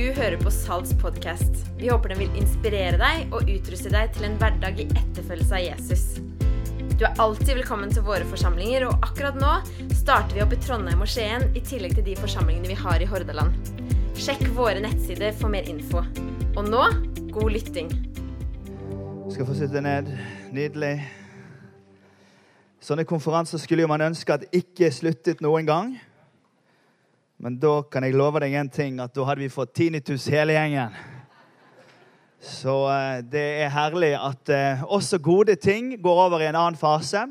Du 0.00 0.06
hører 0.16 0.38
på 0.40 0.48
Salts 0.48 0.94
podkast. 0.96 1.58
Vi 1.76 1.90
håper 1.90 2.14
den 2.14 2.22
vil 2.22 2.36
inspirere 2.40 2.96
deg 2.96 3.34
og 3.36 3.50
utruste 3.52 3.90
deg 3.92 4.14
til 4.14 4.24
en 4.30 4.38
hverdag 4.40 4.78
i 4.80 4.86
etterfølgelse 4.86 5.58
av 5.58 5.60
Jesus. 5.60 6.04
Du 6.96 7.04
er 7.04 7.20
alltid 7.20 7.50
velkommen 7.58 7.92
til 7.92 8.06
våre 8.06 8.24
forsamlinger, 8.30 8.86
og 8.88 9.04
akkurat 9.04 9.36
nå 9.36 9.50
starter 9.98 10.38
vi 10.38 10.44
opp 10.46 10.56
i 10.56 10.60
Trondheim 10.64 11.04
og 11.04 11.12
Skien 11.12 11.44
i 11.52 11.60
tillegg 11.60 11.98
til 11.98 12.06
de 12.08 12.16
forsamlingene 12.16 12.72
vi 12.72 12.78
har 12.80 13.04
i 13.04 13.10
Hordaland. 13.12 13.52
Sjekk 14.16 14.46
våre 14.56 14.80
nettsider 14.80 15.36
for 15.36 15.52
mer 15.52 15.68
info. 15.68 16.00
Og 16.54 16.64
nå 16.64 16.86
god 17.36 17.52
lytting. 17.58 17.92
Skal 19.28 19.52
få 19.52 19.58
sitte 19.58 19.84
ned. 19.84 20.08
Nydelig. 20.48 20.94
Sånne 22.80 23.04
konferanser 23.04 23.60
skulle 23.60 23.84
jo 23.84 23.92
man 23.92 24.08
ønske 24.08 24.40
at 24.40 24.48
ikke 24.48 24.88
sluttet 24.96 25.44
noen 25.44 25.68
gang. 25.68 25.98
Men 27.40 27.54
da 27.56 27.78
kan 27.88 28.04
jeg 28.04 28.12
love 28.12 28.42
deg 28.42 28.52
en 28.60 28.68
ting, 28.68 28.98
at 29.00 29.14
da 29.16 29.24
hadde 29.24 29.40
vi 29.40 29.46
fått 29.48 29.70
tinnitus 29.78 30.26
hele 30.28 30.52
gjengen. 30.52 30.92
Så 32.36 32.74
eh, 32.92 33.22
det 33.32 33.44
er 33.62 33.70
herlig 33.72 34.10
at 34.12 34.52
eh, 34.52 34.82
også 34.84 35.16
gode 35.24 35.54
ting 35.56 35.94
går 36.04 36.20
over 36.26 36.44
i 36.44 36.50
en 36.50 36.58
annen 36.60 36.76
fase. 36.76 37.22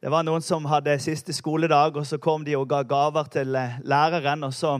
Det 0.00 0.08
var 0.08 0.24
noen 0.24 0.40
som 0.40 0.64
hadde 0.72 0.96
siste 1.04 1.36
skoledag, 1.36 1.98
og 2.00 2.08
så 2.08 2.16
kom 2.16 2.46
de 2.46 2.56
og 2.56 2.70
ga 2.70 2.80
gaver 2.88 3.28
til 3.34 3.52
eh, 3.60 3.76
læreren. 3.84 4.48
og 4.48 4.56
så 4.56 4.78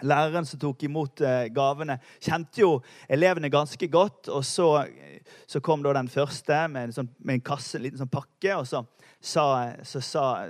Læreren 0.00 0.48
som 0.48 0.60
tok 0.60 0.82
imot 0.88 1.20
gavene, 1.54 1.94
kjente 2.20 2.60
jo 2.60 2.72
elevene 3.08 3.48
ganske 3.52 3.88
godt. 3.88 4.28
Og 4.28 4.42
så, 4.44 4.66
så 5.46 5.60
kom 5.64 5.82
da 5.84 5.94
den 5.96 6.10
første 6.12 6.66
med 6.72 6.88
en, 6.88 6.96
sånn, 6.96 7.10
med 7.18 7.38
en 7.38 7.46
kasse, 7.46 7.76
en 7.78 7.86
liten 7.86 8.00
sånn 8.00 8.12
pakke. 8.12 8.54
og 8.56 8.66
så 8.68 8.84
sa, 9.20 9.72
så, 9.82 10.00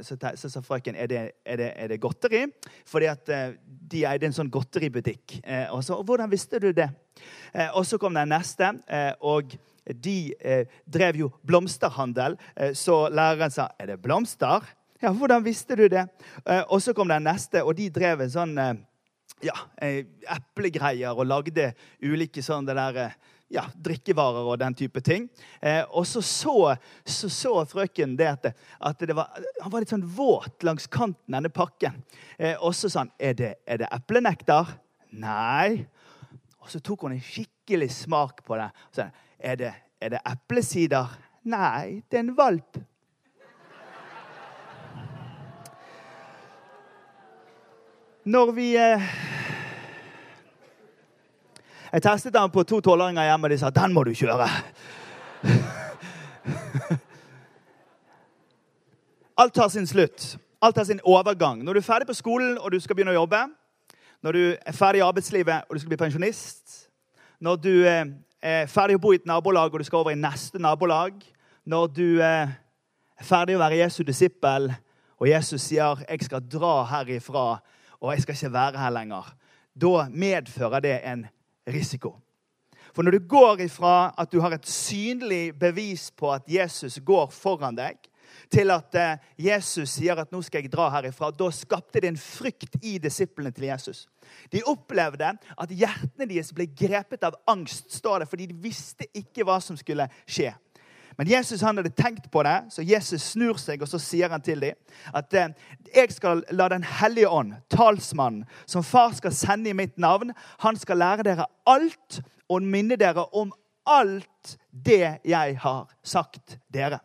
så, 0.03 0.49
så, 0.49 0.63
frøken 0.63 0.97
er 0.97 1.11
det, 1.11 1.23
er, 1.45 1.61
det, 1.61 1.71
er 1.77 1.93
det, 1.93 2.01
godteri. 2.03 2.45
Fordi 2.89 3.11
at 3.11 3.33
eh, 3.33 3.55
de 3.67 4.05
eide 4.09 4.29
en 4.29 4.37
sånn 4.37 4.53
godteributikk. 4.53 5.39
Eh, 5.43 5.67
og 5.75 5.85
så, 5.87 6.01
Hvordan 6.03 6.33
visste 6.33 6.61
du 6.63 6.73
det? 6.77 6.89
Eh, 7.53 7.71
og 7.73 7.87
så 7.87 7.99
kom 7.99 8.17
den 8.17 8.33
neste. 8.35 8.75
og 9.21 9.57
de 9.87 10.35
drev 10.91 11.17
jo 11.21 11.27
blomsterhandel, 11.47 12.35
så 12.75 13.07
læreren 13.07 13.53
sa 13.55 13.69
er 13.79 13.93
det 13.93 14.01
blomster. 14.03 14.65
Ja, 14.99 15.13
hvordan 15.15 15.45
visste 15.45 15.77
du 15.79 15.85
det? 15.87 16.03
og 16.67 16.81
så 16.83 16.91
kom 16.93 17.07
den 17.09 17.23
neste, 17.23 17.63
og 17.63 17.77
de 17.79 17.87
drev 17.95 18.25
en 18.25 18.33
sånn 18.33 18.57
ja, 19.47 19.55
eplegreier 20.35 21.15
og 21.15 21.29
lagde 21.31 21.69
ulike 22.03 22.43
sånn 22.43 22.67
det 22.67 22.75
der 22.75 23.15
ja, 23.49 23.65
drikkevarer 23.75 24.49
og 24.51 24.59
den 24.59 24.75
type 24.75 25.01
ting. 25.05 25.29
Eh, 25.61 25.83
og 25.91 26.07
så 26.07 26.23
så, 26.23 26.77
så 27.05 27.31
så, 27.31 27.53
frøken 27.69 28.17
det 28.19 28.29
at, 28.31 28.49
at 28.81 29.05
det 29.07 29.15
var, 29.17 29.37
han 29.63 29.73
var 29.73 29.85
litt 29.85 29.93
sånn 29.95 30.07
våt 30.17 30.67
langs 30.67 30.89
kanten 30.91 31.37
denne 31.37 31.53
pakken. 31.53 32.03
Eh, 32.39 32.57
og 32.57 32.75
så 32.75 32.91
sa 32.91 33.05
han 33.05 33.15
er 33.19 33.39
det, 33.39 33.53
er 33.67 33.83
det 33.83 33.93
eplenektar. 33.95 34.77
Nei. 35.17 35.87
Og 36.63 36.73
så 36.73 36.83
tok 36.83 37.07
hun 37.07 37.15
en 37.15 37.23
skikkelig 37.23 37.93
smak 37.95 38.43
på 38.47 38.59
det. 38.59 38.71
Og 38.91 38.99
så, 38.99 39.09
er 39.39 39.63
det, 39.63 39.73
er 40.03 40.17
det 40.17 40.25
eplesider? 40.27 41.17
Nei, 41.47 42.03
det 42.11 42.19
er 42.19 42.27
en 42.27 42.37
valp. 42.37 42.83
Når 48.27 48.51
vi 48.57 48.73
eh, 48.75 49.03
jeg 51.93 52.03
testet 52.03 52.35
den 52.35 52.51
på 52.51 52.63
to 52.63 52.81
tolvåringer 52.81 53.25
hjemme, 53.29 53.45
og 53.47 53.51
de 53.51 53.59
sa 53.59 53.71
den 53.71 53.93
må 53.95 54.05
du 54.05 54.15
kjøre. 54.15 54.49
Alt 59.39 59.57
har 59.57 59.69
sin 59.69 59.87
slutt. 59.87 60.39
Alt 60.63 60.77
har 60.77 60.85
sin 60.85 61.01
overgang. 61.05 61.65
Når 61.65 61.73
du 61.73 61.79
er 61.79 61.85
ferdig 61.85 62.07
på 62.07 62.15
skolen 62.17 62.59
og 62.59 62.73
du 62.73 62.81
skal 62.81 62.97
begynne 62.97 63.13
å 63.13 63.21
jobbe, 63.21 63.49
når 64.25 64.33
du 64.33 64.57
er 64.57 64.73
ferdig 64.73 64.99
i 65.03 65.05
arbeidslivet 65.05 65.69
og 65.69 65.75
du 65.77 65.81
skal 65.83 65.93
bli 65.93 66.01
pensjonist, 66.01 66.89
når 67.45 67.57
du 67.61 67.85
eh, 67.85 68.07
er 68.41 68.67
ferdig 68.73 68.97
å 68.97 69.03
bo 69.05 69.13
i 69.13 69.19
et 69.21 69.29
nabolag 69.29 69.75
og 69.75 69.79
du 69.81 69.85
skal 69.87 69.99
over 70.01 70.15
i 70.15 70.19
neste 70.21 70.59
nabolag, 70.63 71.13
når 71.69 71.87
du 71.93 72.21
eh, 72.25 72.49
er 73.21 73.29
ferdig 73.29 73.57
å 73.59 73.61
være 73.61 73.83
Jesu 73.83 74.03
disippel, 74.09 74.73
og 75.17 75.29
Jesus 75.29 75.63
sier 75.63 75.97
'jeg 76.09 76.25
skal 76.25 76.41
dra 76.41 76.85
herifra', 76.85 77.61
og 78.01 78.13
'jeg 78.13 78.23
skal 78.23 78.35
ikke 78.35 78.53
være 78.53 78.79
her 78.79 78.91
lenger', 78.91 79.35
da 79.81 80.09
medfører 80.09 80.81
det 80.81 81.01
en 81.05 81.27
risiko. 81.67 82.17
For 82.95 83.05
når 83.05 83.17
du 83.17 83.29
går 83.29 83.61
ifra 83.67 84.15
at 84.19 84.33
du 84.33 84.41
har 84.41 84.55
et 84.57 84.69
synlig 84.69 85.59
bevis 85.59 86.11
på 86.11 86.31
at 86.33 86.47
Jesus 86.49 86.99
går 87.05 87.29
foran 87.35 87.77
deg, 87.77 87.99
til 88.53 88.71
at 88.71 88.95
eh, 88.99 89.23
Jesus 89.49 89.97
sier 89.97 90.19
at 90.19 90.33
'nå 90.33 90.43
skal 90.45 90.63
jeg 90.63 90.73
dra 90.73 90.89
herifra', 90.91 91.33
da 91.35 91.51
skapte 91.51 92.01
det 92.01 92.09
en 92.09 92.21
frykt 92.21 92.77
i 92.83 92.99
disiplene 92.99 93.51
til 93.51 93.69
Jesus. 93.69 94.07
De 94.53 94.63
opplevde 94.67 95.33
at 95.59 95.71
hjertene 95.71 96.29
deres 96.29 96.53
ble 96.55 96.67
grepet 96.67 97.25
av 97.25 97.37
angst, 97.47 97.91
står 97.93 98.19
det, 98.19 98.29
fordi 98.29 98.47
de 98.47 98.61
visste 98.63 99.07
ikke 99.15 99.45
hva 99.45 99.61
som 99.61 99.77
skulle 99.77 100.09
skje. 100.27 100.53
Men 101.17 101.31
Jesus 101.31 101.63
han 101.65 101.79
hadde 101.79 101.95
tenkt 101.97 102.31
på 102.31 102.43
det, 102.45 102.57
så 102.71 102.85
Jesus 102.85 103.25
snur 103.33 103.57
seg 103.61 103.83
og 103.83 103.89
så 103.89 104.01
sier 104.03 104.33
han 104.33 104.43
til 104.45 104.61
dem 104.61 104.77
at 105.17 105.35
eh, 105.35 105.55
jeg 105.95 106.13
skal 106.13 106.43
la 106.53 106.69
Den 106.69 106.85
hellige 106.85 107.31
ånd, 107.31 107.55
talsmannen, 107.73 108.45
som 108.67 108.85
far 108.85 109.15
skal 109.17 109.33
sende 109.33 109.71
i 109.71 109.77
mitt 109.77 109.97
navn, 109.99 110.35
han 110.61 110.77
skal 110.77 111.01
lære 111.01 111.25
dere 111.25 111.49
alt 111.67 112.21
og 112.49 112.63
minne 112.63 112.99
dere 113.01 113.25
om 113.33 113.53
alt 113.87 114.57
det 114.71 115.19
jeg 115.25 115.59
har 115.63 115.87
sagt 116.05 116.59
dere. 116.73 117.01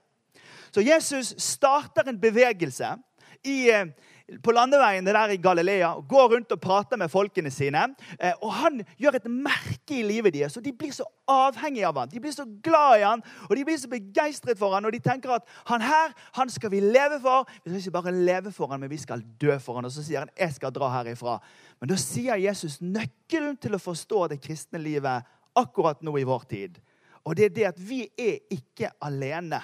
Så 0.71 0.81
Jesus 0.81 1.33
starter 1.37 2.07
en 2.07 2.19
bevegelse 2.19 2.95
i 3.47 3.69
eh, 3.71 3.87
på 4.43 4.53
landeveiene 4.55 5.13
der 5.13 5.33
i 5.33 5.39
Galilea 5.41 5.89
og 5.97 6.05
går 6.09 6.27
rundt 6.35 6.53
og 6.55 6.61
prater 6.61 6.99
med 6.99 7.11
folkene 7.11 7.51
sine. 7.51 7.83
Eh, 8.19 8.33
og 8.41 8.53
Han 8.53 8.81
gjør 8.99 9.17
et 9.19 9.27
merke 9.27 9.97
i 9.99 10.03
livet 10.05 10.33
deres, 10.33 10.57
og 10.57 10.63
de 10.65 10.73
blir 10.73 10.93
så 10.95 11.05
avhengige 11.27 11.87
av 11.87 11.97
han. 11.99 12.09
De 12.11 12.19
blir 12.19 12.31
så 12.31 12.45
glad 12.63 12.99
i 12.99 13.03
han, 13.03 13.23
og 13.49 13.55
de 13.55 13.65
blir 13.65 13.79
så 13.79 13.89
begeistret 13.91 14.59
for 14.59 14.75
han, 14.75 14.85
og 14.85 14.93
de 14.93 14.99
tenker 15.03 15.35
at 15.35 15.47
han 15.67 15.81
her 15.81 16.13
han 16.37 16.49
skal 16.49 16.71
vi 16.71 16.79
leve 16.79 17.19
for. 17.21 17.49
Vi 17.63 17.71
skal 17.71 17.81
ikke 17.81 17.97
bare 17.97 18.15
leve 18.15 18.51
for 18.51 18.71
han, 18.71 18.79
men 18.79 18.91
vi 18.91 19.01
skal 19.01 19.23
dø 19.41 19.57
for 19.59 19.79
han. 19.79 19.85
Og 19.85 19.91
så 19.91 20.05
sier 20.05 20.25
han 20.25 20.33
jeg 20.37 20.55
skal 20.55 20.73
dra 20.75 20.91
herifra. 20.99 21.39
Men 21.81 21.91
da 21.91 21.99
sier 21.99 22.39
Jesus 22.39 22.79
nøkkelen 22.81 23.57
til 23.57 23.75
å 23.75 23.81
forstå 23.81 24.27
det 24.31 24.41
kristne 24.43 24.81
livet 24.81 25.27
akkurat 25.57 26.01
nå 26.05 26.15
i 26.17 26.27
vår 26.27 26.47
tid. 26.49 26.79
Og 27.25 27.35
det 27.37 27.49
er 27.49 27.55
det 27.55 27.69
at 27.69 27.79
vi 27.81 28.05
er 28.17 28.39
ikke 28.53 28.93
alene. 29.03 29.61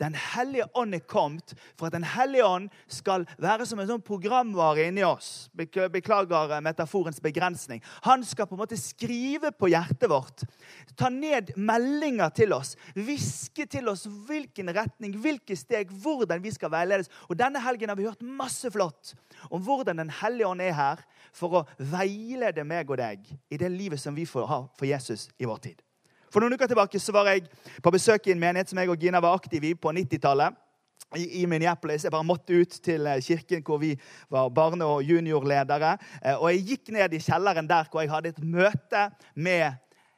Den 0.00 0.14
hellige 0.16 0.66
ånd 0.78 0.96
er 0.96 1.04
kommet 1.06 1.54
for 1.76 1.86
at 1.86 1.94
Den 1.94 2.06
hellige 2.06 2.46
ånd 2.46 2.70
skal 2.90 3.26
være 3.40 3.66
som 3.68 3.80
en 3.82 3.90
sånn 3.90 4.04
programvare 4.04 4.88
inni 4.88 5.04
oss. 5.06 5.50
Beklager 5.54 6.56
eh, 6.56 6.62
metaforens 6.64 7.20
begrensning. 7.22 7.82
Han 8.06 8.24
skal 8.26 8.48
på 8.48 8.56
en 8.56 8.62
måte 8.64 8.78
skrive 8.80 9.52
på 9.54 9.70
hjertet 9.72 10.08
vårt. 10.10 10.46
Ta 10.98 11.10
ned 11.12 11.52
meldinger 11.56 12.32
til 12.34 12.56
oss. 12.56 12.74
Hviske 12.96 13.68
til 13.70 13.92
oss 13.92 14.06
hvilken 14.28 14.72
retning, 14.74 15.14
hvilke 15.22 15.56
steg, 15.58 15.92
hvordan 16.02 16.42
vi 16.42 16.54
skal 16.54 16.72
veiledes. 16.72 17.12
Og 17.28 17.38
Denne 17.38 17.62
helgen 17.62 17.92
har 17.92 17.98
vi 17.98 18.08
hørt 18.08 18.24
masse 18.24 18.70
flott 18.72 19.14
om 19.50 19.62
hvordan 19.62 20.02
Den 20.02 20.12
hellige 20.22 20.48
ånd 20.48 20.62
er 20.64 20.76
her 20.76 21.06
for 21.36 21.60
å 21.60 21.64
veilede 21.78 22.64
meg 22.66 22.90
og 22.90 23.00
deg 23.00 23.32
i 23.52 23.60
det 23.60 23.70
livet 23.72 24.00
som 24.00 24.16
vi 24.16 24.26
får 24.28 24.48
ha 24.50 24.62
for 24.76 24.88
Jesus 24.88 25.28
i 25.38 25.48
vår 25.48 25.64
tid. 25.68 25.80
For 26.32 26.40
noen 26.40 26.56
uker 26.56 26.70
tilbake 26.70 27.00
så 27.00 27.12
var 27.12 27.28
jeg 27.28 27.44
på 27.84 27.92
besøk 27.92 28.26
i 28.26 28.32
en 28.32 28.40
menighet 28.40 28.70
som 28.72 28.78
jeg 28.80 28.88
og 28.88 29.00
Gina 29.00 29.20
var 29.20 29.36
aktive 29.36 29.68
i 29.68 29.76
på 29.76 29.92
90-tallet. 29.92 30.56
I, 31.12 31.42
i 31.42 31.46
Minneapolis. 31.46 32.06
Jeg 32.06 32.12
bare 32.14 32.24
måtte 32.24 32.56
ut 32.56 32.78
til 32.80 33.04
eh, 33.04 33.18
kirken 33.20 33.60
hvor 33.66 33.76
vi 33.82 33.90
var 34.32 34.46
barne- 34.48 34.86
og 34.88 35.02
juniorledere. 35.04 35.90
Eh, 36.24 36.38
og 36.38 36.46
jeg 36.48 36.62
gikk 36.70 36.92
ned 36.96 37.12
i 37.12 37.20
kjelleren 37.20 37.68
der 37.68 37.90
hvor 37.92 38.00
jeg 38.00 38.08
hadde 38.14 38.32
et 38.32 38.40
møte 38.40 39.02
med 39.36 39.74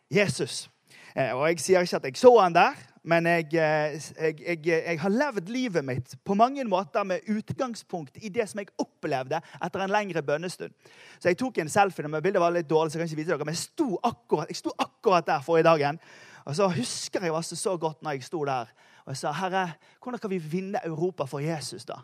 Jesus. 0.06 0.68
Eh, 1.16 1.32
og 1.34 1.48
jeg 1.48 1.64
sier 1.64 1.82
ikke 1.82 1.98
at 1.98 2.06
jeg 2.06 2.20
så 2.20 2.30
han 2.38 2.54
der, 2.54 2.78
men 3.04 3.26
jeg, 3.28 3.48
jeg, 3.52 4.00
jeg, 4.40 4.60
jeg, 4.66 4.98
har 5.00 5.12
levd 5.12 5.50
livet 5.52 5.84
mitt 5.84 6.14
på 6.24 6.34
mange 6.34 6.64
måter 6.64 7.04
med 7.04 7.26
utgangspunkt 7.28 8.16
i 8.24 8.30
det 8.32 8.46
som 8.48 8.62
jeg 8.62 8.72
opplevde 8.80 9.42
etter 9.60 9.84
en 9.84 9.92
lengre 9.92 10.22
bønnestund. 10.24 10.72
Så 11.18 11.28
Jeg 11.28 11.38
tok 11.40 11.58
en 11.60 11.68
selfie, 11.68 12.08
men 12.08 12.22
bildet 12.24 12.40
var 12.40 12.54
litt 12.54 12.70
dårlig, 12.70 12.92
så 12.92 12.98
jeg 12.98 13.04
kan 13.04 13.12
ikke 13.12 13.20
vise 13.20 13.32
dere, 13.34 13.44
men 13.44 13.56
jeg 13.56 13.66
sto 13.66 13.90
akkurat, 14.00 14.48
jeg 14.48 14.62
sto 14.62 14.72
akkurat 14.78 15.26
der 15.28 15.44
forrige 15.44 15.68
dagen. 15.68 16.00
Og 16.44 16.56
så 16.56 16.68
husker 16.72 17.28
jeg 17.28 17.36
altså 17.36 17.56
så 17.56 17.76
godt 17.76 18.00
når 18.02 18.16
jeg 18.16 18.26
sto 18.30 18.40
der 18.48 18.72
og 19.04 19.12
jeg 19.12 19.16
sa, 19.20 19.32
'Herre, 19.32 19.72
hvordan 20.02 20.18
kan 20.18 20.30
vi 20.30 20.38
vinne 20.38 20.80
Europa 20.84 21.24
for 21.24 21.38
Jesus?' 21.38 21.84
da? 21.84 22.00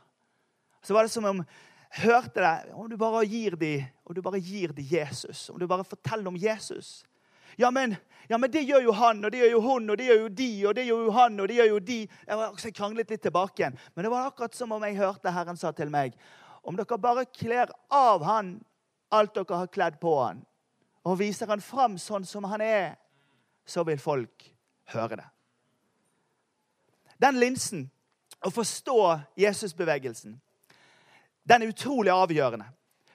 Så 0.82 0.92
var 0.92 1.02
det 1.02 1.10
som 1.10 1.25
om 1.25 1.44
hørte 1.90 2.40
det, 2.40 2.72
om 2.72 2.90
du 2.90 2.96
bare 2.96 3.26
gir 3.26 3.56
dem, 3.56 3.84
om 4.04 4.14
du 4.14 4.22
bare 4.22 4.40
gir 4.40 4.72
dem 4.72 4.84
Jesus, 4.84 5.48
om 5.50 5.58
du 5.58 5.66
bare 5.66 5.84
forteller 5.84 6.28
om 6.28 6.36
Jesus 6.36 7.04
ja 7.56 7.70
men, 7.70 7.97
ja, 8.29 8.38
men 8.38 8.50
det 8.50 8.62
gjør 8.62 8.85
jo 8.85 8.93
han, 8.93 9.25
og 9.25 9.32
det 9.32 9.41
gjør 9.43 9.50
jo 9.50 9.61
hun, 9.64 9.91
og 9.91 9.99
det 9.99 10.06
gjør 10.06 10.20
jo 10.20 10.29
de, 10.29 10.50
og 10.67 10.75
det 10.76 10.85
gjør 10.87 11.05
jo 11.05 11.14
han, 11.17 11.41
og 11.41 11.49
det 11.49 11.56
gjør 11.56 11.70
jo 11.73 11.79
de. 11.79 11.99
Jeg, 12.26 12.75
kranglet 12.76 13.11
litt 13.11 13.23
tilbake 13.23 13.62
igjen. 13.62 13.79
Men 13.94 14.06
det 14.06 14.12
var 14.12 14.29
akkurat 14.29 14.55
som 14.55 14.73
om 14.76 14.87
jeg 14.87 14.99
hørte 15.00 15.32
Herren 15.35 15.58
sa 15.58 15.73
til 15.73 15.91
meg 15.91 16.14
Om 16.62 16.76
dere 16.76 16.99
bare 17.00 17.25
kler 17.25 17.73
av 17.88 18.23
han 18.29 18.58
alt 19.11 19.35
dere 19.35 19.62
har 19.62 19.70
kledd 19.73 19.99
på 20.00 20.12
han, 20.20 20.43
og 21.02 21.19
viser 21.19 21.49
han 21.50 21.62
fram 21.64 21.97
sånn 21.99 22.26
som 22.29 22.44
han 22.50 22.62
er, 22.62 22.93
så 23.67 23.82
vil 23.88 23.99
folk 23.99 24.44
høre 24.93 25.19
det. 25.19 25.29
Den 27.20 27.41
linsen, 27.41 27.88
å 28.41 28.52
forstå 28.52 29.00
Jesusbevegelsen, 29.41 30.38
den 31.44 31.62
er 31.62 31.73
utrolig 31.73 32.12
avgjørende. 32.14 32.69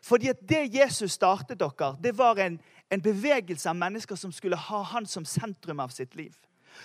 Fordi 0.05 0.29
at 0.29 0.41
det 0.45 0.67
Jesus 0.75 1.15
startet 1.17 1.57
dere, 1.57 1.95
det 2.01 2.11
var 2.17 2.37
en, 2.43 2.59
en 2.89 3.01
bevegelse 3.01 3.69
av 3.69 3.77
mennesker 3.79 4.19
som 4.19 4.33
skulle 4.33 4.59
ha 4.59 4.81
han 4.93 5.07
som 5.09 5.25
sentrum 5.25 5.79
av 5.79 5.93
sitt 5.93 6.15
liv. 6.15 6.35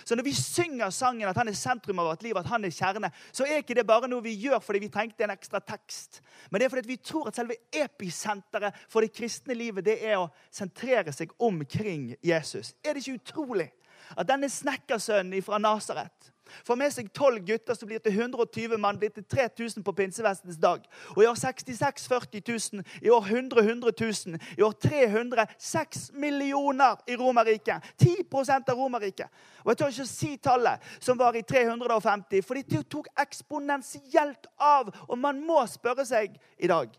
Så 0.03 0.15
når 0.15 0.23
vi 0.23 0.33
synger 0.35 0.89
sangen 0.89 1.27
at 1.29 1.37
han 1.37 1.49
er 1.51 1.57
sentrum 1.57 1.99
av 1.99 2.11
vårt 2.11 2.23
liv, 2.23 2.37
at 2.37 2.47
han 2.47 2.65
er 2.65 2.73
kjerne, 2.73 3.11
så 3.35 3.45
er 3.45 3.61
ikke 3.61 3.75
det 3.77 3.87
bare 3.87 4.07
noe 4.09 4.23
vi 4.23 4.33
gjør 4.39 4.61
fordi 4.63 4.85
vi 4.85 4.91
trengte 4.93 5.25
en 5.25 5.33
ekstra 5.33 5.59
tekst. 5.59 6.21
Men 6.49 6.59
det 6.59 6.67
er 6.67 6.73
fordi 6.73 6.93
vi 6.93 6.99
tror 7.03 7.27
at 7.29 7.37
selve 7.37 7.57
episenteret 7.75 8.77
for 8.87 9.03
det 9.03 9.13
kristne 9.15 9.57
livet 9.57 9.85
det 9.85 9.99
er 9.99 10.17
å 10.21 10.29
sentrere 10.53 11.13
seg 11.15 11.33
omkring 11.39 12.13
Jesus. 12.23 12.73
Er 12.83 12.95
det 12.95 13.03
ikke 13.03 13.19
utrolig 13.19 13.69
at 14.17 14.27
denne 14.27 14.49
snekkersønnen 14.49 15.43
fra 15.45 15.59
Nasaret 15.61 16.31
Får 16.65 16.77
med 16.79 16.93
seg 16.93 17.09
tolv 17.15 17.41
gutter, 17.45 17.75
så 17.77 17.87
blir 17.87 18.01
det 18.03 18.13
120 18.13 18.77
mann. 18.81 18.99
blir 18.99 19.09
det 19.15 19.27
3000 19.29 19.83
på 19.83 19.93
pinsevestens 19.95 20.57
dag. 20.57 20.83
Og 21.15 21.23
i 21.23 21.27
år 21.27 21.35
66 21.35 22.07
40 22.07 22.41
000. 22.73 22.83
I 23.01 23.09
år 23.09 23.25
100 23.25 23.61
100 23.61 23.91
000. 23.99 24.39
I 24.57 24.61
år 24.61 24.71
300 24.71 25.45
6 25.57 26.11
millioner 26.13 26.99
i 27.07 27.15
Romerriket. 27.15 27.83
10% 27.97 28.69
av 28.69 28.77
Romerriket. 28.77 29.27
Og 29.63 29.71
jeg 29.71 29.77
tør 29.77 29.93
ikke 29.93 30.07
å 30.07 30.11
si 30.11 30.37
tallet, 30.37 30.87
som 30.99 31.17
var 31.17 31.37
i 31.37 31.43
350, 31.45 32.41
for 32.43 32.57
det 32.57 32.83
tok 32.89 33.07
eksponentielt 33.21 34.49
av. 34.57 34.91
Og 35.07 35.17
man 35.17 35.41
må 35.45 35.61
spørre 35.69 36.05
seg 36.05 36.37
i 36.57 36.67
dag 36.71 36.89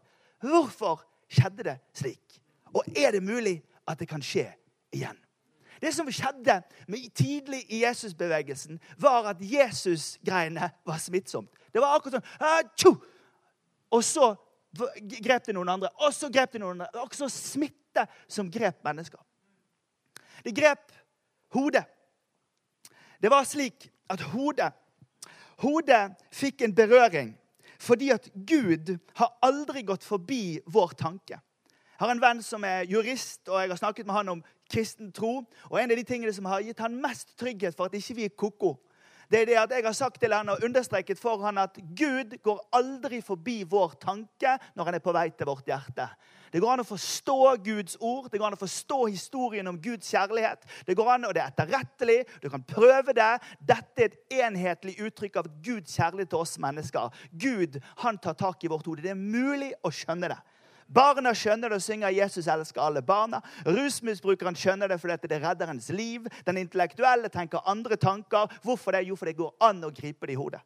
hvorfor 0.43 1.05
skjedde 1.31 1.69
det 1.70 1.76
slik? 1.94 2.41
Og 2.75 2.87
er 2.97 3.12
det 3.15 3.23
mulig 3.23 3.61
at 3.87 4.00
det 4.00 4.08
kan 4.11 4.23
skje 4.25 4.49
igjen? 4.94 5.19
Det 5.82 5.90
som 5.94 6.06
skjedde 6.14 6.61
tidlig 7.14 7.64
i 7.69 7.82
Jesusbevegelsen, 7.82 8.79
var 8.99 9.32
at 9.32 9.40
Jesus-greiene 9.43 10.70
var 10.87 11.00
smittsomt. 11.02 11.50
Det 11.75 11.82
var 11.82 11.96
akkurat 11.96 12.23
sånn 12.79 13.00
Og 13.93 14.05
så 14.05 14.29
grep 15.20 15.46
det 15.46 15.55
noen 15.56 15.69
andre, 15.69 15.90
og 16.00 16.14
så 16.14 16.31
grep 16.32 16.55
det 16.55 16.62
noen 16.62 16.79
andre. 16.79 16.88
Det 16.93 17.00
var 17.00 17.11
også 17.11 17.29
smitte 17.29 18.06
som 18.31 18.50
grep 18.50 18.79
mennesker. 18.87 19.19
Det 20.44 20.55
grep 20.55 20.94
hodet. 21.52 21.84
Det 23.23 23.31
var 23.31 23.44
slik 23.44 23.90
at 24.11 24.23
hodet 24.32 24.73
Hodet 25.62 26.17
fikk 26.34 26.64
en 26.64 26.75
berøring 26.75 27.29
fordi 27.82 28.12
at 28.14 28.29
Gud 28.34 28.93
har 29.19 29.31
aldri 29.43 29.82
gått 29.82 30.05
forbi 30.06 30.61
vår 30.70 30.93
tanke. 30.99 31.34
Jeg 31.34 31.99
har 31.99 32.12
en 32.14 32.23
venn 32.23 32.43
som 32.43 32.62
er 32.67 32.87
jurist, 32.87 33.40
og 33.49 33.58
jeg 33.58 33.73
har 33.73 33.81
snakket 33.81 34.06
med 34.06 34.14
han 34.14 34.31
om 34.37 34.44
kristen 34.73 35.13
tro. 35.15 35.43
Og 35.71 35.77
en 35.81 35.93
av 35.93 35.99
de 35.99 36.07
tingene 36.09 36.33
som 36.35 36.49
har 36.51 36.65
gitt 36.65 36.81
han 36.83 36.97
mest 37.03 37.37
trygghet 37.41 37.77
for 37.77 37.91
at 37.91 37.99
ikke 37.99 38.19
vi 38.19 38.27
er 38.29 38.35
ko-ko, 38.39 38.77
det 39.33 39.41
er 39.41 39.47
det 39.49 39.55
at 39.57 39.71
jeg 39.73 39.85
har 39.87 39.95
sagt 39.97 40.19
til 40.21 40.35
han 40.35 40.51
og 40.53 40.61
understreket 40.65 41.17
for 41.17 41.41
han 41.41 41.57
at 41.63 41.79
Gud 41.97 42.35
går 42.45 42.59
aldri 42.77 43.23
forbi 43.25 43.63
vår 43.65 43.95
tanke 44.03 44.59
når 44.77 44.91
han 44.91 44.99
er 44.99 45.05
på 45.05 45.15
vei 45.17 45.31
til 45.33 45.49
vårt 45.49 45.71
hjerte. 45.71 46.05
Det 46.53 46.61
går 46.61 46.75
an 46.75 46.83
å 46.83 46.85
forstå 46.85 47.37
Guds 47.65 47.97
ord, 47.97 48.29
det 48.29 48.37
går 48.37 48.51
an 48.51 48.59
å 48.59 48.61
forstå 48.61 48.99
historien 49.07 49.71
om 49.71 49.79
Guds 49.81 50.11
kjærlighet. 50.13 50.67
Det 50.85 50.97
går 50.99 51.15
an, 51.15 51.25
og 51.25 51.33
det 51.33 51.41
er 51.41 51.55
etterrettelig, 51.55 52.19
du 52.43 52.51
kan 52.53 52.67
prøve 52.69 53.15
det. 53.17 53.31
Dette 53.57 54.05
er 54.05 54.11
et 54.11 54.37
enhetlig 54.43 54.99
uttrykk 55.01 55.41
av 55.41 55.49
Guds 55.65 55.97
kjærlighet 55.97 56.35
til 56.35 56.45
oss 56.45 56.59
mennesker. 56.61 57.25
Gud 57.33 57.81
han 58.05 58.21
tar 58.21 58.37
tak 58.37 58.67
i 58.67 58.73
vårt 58.75 58.85
hode. 58.91 59.01
Det 59.01 59.15
er 59.15 59.23
mulig 59.23 59.73
å 59.81 59.95
skjønne 59.97 60.29
det. 60.35 60.41
Barna 60.88 61.34
skjønner 61.34 61.69
det 61.69 61.76
og 61.76 61.82
synger 61.82 62.08
'Jesus 62.08 62.46
elsker 62.46 62.81
alle 62.81 63.02
barna'. 63.02 63.40
Rusmisbrukeren 63.67 64.56
skjønner 64.56 64.88
det 64.88 65.00
fordi 65.00 65.29
det 65.29 65.43
redder 65.43 65.67
hennes 65.67 65.88
liv. 65.88 66.26
Den 66.46 66.56
intellektuelle 66.56 67.29
tenker 67.29 67.69
andre 67.69 67.96
tanker. 67.96 68.46
Hvorfor 68.62 68.93
det? 68.93 69.08
Jo, 69.08 69.17
for 69.17 69.26
det 69.26 69.37
går 69.37 69.55
an 69.61 69.84
å 69.84 69.90
gripe 69.90 70.26
det 70.26 70.32
i 70.32 70.40
hodet. 70.40 70.61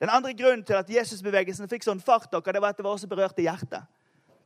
Den 0.00 0.08
andre 0.12 0.34
grunnen 0.34 0.64
til 0.64 0.76
at 0.76 0.90
Jesusbevegelsen 0.90 1.68
fikk 1.68 1.84
sånn 1.86 2.00
fart, 2.00 2.28
dere, 2.32 2.52
det 2.52 2.62
var 2.62 2.74
at 2.74 2.76
det 2.76 2.84
var 2.84 2.92
også 2.92 3.08
berørt 3.08 3.38
i 3.38 3.46
hjertet. 3.48 3.86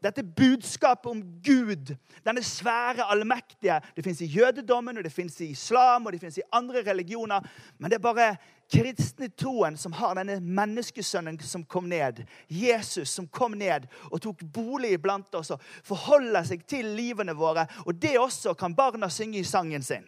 Dette 0.01 0.23
budskapet 0.25 1.11
om 1.11 1.19
Gud, 1.45 1.91
denne 2.25 2.43
svære, 2.43 3.05
allmektige 3.05 3.81
Det 3.97 4.05
fins 4.05 4.21
i 4.21 4.31
jødedommen, 4.31 4.97
og 4.99 5.05
det 5.05 5.13
fins 5.13 5.41
i 5.41 5.51
islam 5.51 6.07
og 6.07 6.13
det 6.13 6.39
i 6.39 6.47
andre 6.53 6.83
religioner. 6.87 7.41
Men 7.79 7.91
det 7.91 7.99
er 7.99 8.03
bare 8.03 8.37
kristne 8.71 9.29
troen 9.29 9.77
som 9.77 9.93
har 9.99 10.15
denne 10.19 10.39
menneskesønnen 10.41 11.39
som 11.43 11.65
kom 11.65 11.89
ned. 11.91 12.23
Jesus 12.49 13.11
som 13.11 13.27
kom 13.27 13.59
ned 13.59 13.89
og 14.11 14.21
tok 14.23 14.45
bolig 14.55 14.95
iblant 14.97 15.35
oss 15.35 15.53
og 15.55 15.63
forholder 15.87 16.47
seg 16.47 16.65
til 16.71 16.95
livene 16.97 17.35
våre. 17.37 17.67
Og 17.87 17.95
det 17.99 18.17
også 18.19 18.55
kan 18.59 18.77
barna 18.79 19.11
synge 19.11 19.41
i 19.43 19.47
sangen 19.47 19.83
sin. 19.83 20.07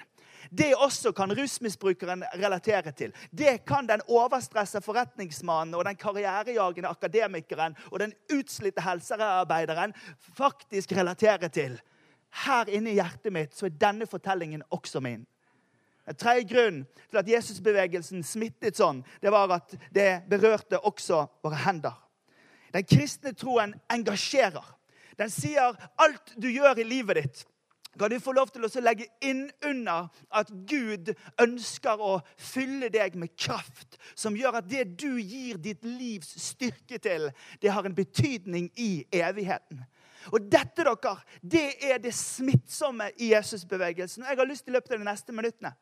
Det 0.51 0.75
også 0.75 1.13
kan 1.17 1.33
rusmisbrukeren 1.33 2.25
relatere 2.35 2.93
til. 2.93 3.15
Det 3.31 3.65
kan 3.65 3.87
den 3.89 4.03
overstressa 4.09 4.83
forretningsmannen 4.85 5.75
og 5.75 5.85
den 5.87 5.97
karrierejagende 5.97 6.91
akademikeren 6.91 7.77
og 7.91 8.03
den 8.03 8.13
utslitte 8.35 8.83
helsearbeideren 8.85 9.95
faktisk 10.37 10.93
relatere 10.93 11.49
til. 11.49 11.79
Her 12.45 12.69
inne 12.69 12.93
i 12.93 12.99
hjertet 12.99 13.33
mitt 13.33 13.57
så 13.57 13.69
er 13.69 13.79
denne 13.81 14.09
fortellingen 14.09 14.65
også 14.71 15.01
min. 15.01 15.25
En 16.09 16.19
tredje 16.19 16.49
grunn 16.51 16.83
til 17.11 17.21
at 17.21 17.29
Jesusbevegelsen 17.31 18.25
smittet 18.27 18.79
sånn, 18.79 19.05
det 19.23 19.31
var 19.31 19.53
at 19.59 19.77
det 19.95 20.25
berørte 20.31 20.81
også 20.83 21.27
våre 21.45 21.61
hender. 21.63 21.95
Den 22.75 22.87
kristne 22.89 23.35
troen 23.37 23.77
engasjerer. 23.93 24.65
Den 25.21 25.31
sier 25.31 25.77
alt 26.01 26.35
du 26.41 26.49
gjør 26.51 26.81
i 26.81 26.89
livet 26.89 27.21
ditt, 27.21 27.43
kan 27.99 28.11
du 28.11 28.17
få 28.21 28.33
lov 28.33 28.49
til 28.49 28.65
å 28.65 28.81
legge 28.81 29.05
inn 29.21 29.51
under 29.69 30.07
at 30.33 30.49
Gud 30.69 31.11
ønsker 31.43 32.01
å 32.01 32.15
fylle 32.41 32.89
deg 32.93 33.19
med 33.21 33.35
kraft, 33.37 33.99
som 34.17 34.37
gjør 34.37 34.63
at 34.63 34.71
det 34.71 34.87
du 34.97 35.21
gir 35.21 35.61
ditt 35.61 35.85
livs 35.85 36.33
styrke 36.41 36.97
til, 37.03 37.29
det 37.61 37.73
har 37.73 37.85
en 37.85 37.97
betydning 37.97 38.71
i 38.81 39.05
evigheten. 39.13 39.85
Og 40.33 40.49
dette 40.49 40.87
dere, 40.87 41.17
det 41.43 41.67
er 41.85 42.01
det 42.01 42.15
smittsomme 42.15 43.11
i 43.19 43.33
Jesusbevegelsen. 43.33 44.25
Jeg 44.25 44.39
har 44.39 44.49
lyst 44.49 44.65
til 44.65 44.73
i 44.73 44.79
løpet 44.79 44.95
av 44.95 45.03
de 45.03 45.09
neste 45.11 45.35
minuttene 45.35 45.75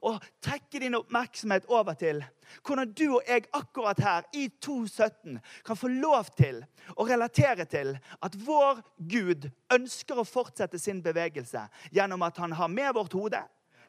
og 0.00 0.22
trekke 0.44 0.80
din 0.82 0.96
oppmerksomhet 0.98 1.68
over 1.70 1.98
til 1.98 2.22
hvordan 2.66 2.92
du 2.92 3.06
og 3.16 3.28
jeg 3.28 3.46
akkurat 3.56 4.00
her 4.02 4.28
i 4.36 4.48
2017 4.60 5.38
kan 5.64 5.78
få 5.78 5.88
lov 5.92 6.32
til 6.36 6.62
å 6.96 7.06
relatere 7.08 7.64
til 7.70 7.94
at 7.96 8.36
vår 8.46 8.82
Gud 8.98 9.48
ønsker 9.72 10.20
å 10.20 10.28
fortsette 10.28 10.80
sin 10.80 11.02
bevegelse 11.04 11.64
gjennom 11.94 12.24
at 12.26 12.40
han 12.42 12.52
har 12.58 12.68
med 12.72 12.92
vårt 12.96 13.16
hode, 13.16 13.40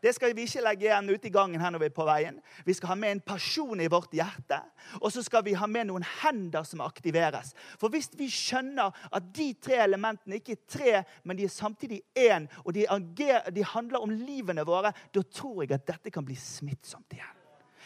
det 0.03 0.11
skal 0.15 0.33
vi 0.35 0.43
ikke 0.43 0.61
legge 0.65 0.89
igjen 0.89 1.07
ute 1.07 1.29
i 1.29 1.31
gangen 1.31 1.61
her 1.63 1.71
når 1.71 1.85
vi 1.85 1.87
er 1.87 1.95
på 1.95 2.05
veien. 2.07 2.39
Vi 2.67 2.75
skal 2.75 2.91
ha 2.91 2.97
med 2.99 3.15
en 3.15 3.21
pasjon 3.23 3.79
i 3.79 3.87
vårt 3.91 4.11
hjerte. 4.11 4.59
Og 4.99 5.13
så 5.15 5.23
skal 5.23 5.45
vi 5.45 5.55
ha 5.55 5.69
med 5.71 5.87
noen 5.87 6.03
hender 6.19 6.67
som 6.67 6.83
aktiveres. 6.83 7.53
For 7.79 7.93
hvis 7.93 8.11
vi 8.19 8.27
skjønner 8.27 8.91
at 9.15 9.29
de 9.35 9.53
tre 9.63 9.79
elementene 9.85 10.41
ikke 10.41 10.57
er 10.57 10.65
tre, 10.75 10.95
men 11.23 11.39
de 11.39 11.47
er 11.47 11.55
samtidig 11.55 12.01
én, 12.19 12.49
og 12.65 12.73
de, 12.75 12.83
agerer, 12.91 13.47
de 13.55 13.63
handler 13.63 14.03
om 14.03 14.11
livene 14.11 14.67
våre, 14.67 14.91
da 15.15 15.23
tror 15.23 15.63
jeg 15.63 15.71
at 15.77 15.87
dette 15.87 16.11
kan 16.11 16.27
bli 16.27 16.35
smittsomt 16.35 17.15
igjen. 17.15 17.39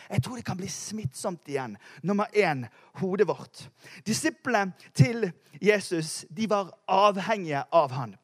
Jeg 0.07 0.23
tror 0.23 0.39
det 0.39 0.45
kan 0.47 0.57
bli 0.57 0.69
smittsomt 0.71 1.49
igjen. 1.51 1.77
Nummer 2.01 2.33
én 2.33 2.65
hodet 3.01 3.27
vårt. 3.27 3.67
Disiplene 4.07 4.73
til 4.95 5.29
Jesus 5.61 6.23
de 6.33 6.49
var 6.49 6.71
avhengige 6.87 7.65
av 7.69 7.93
han. 7.93 8.15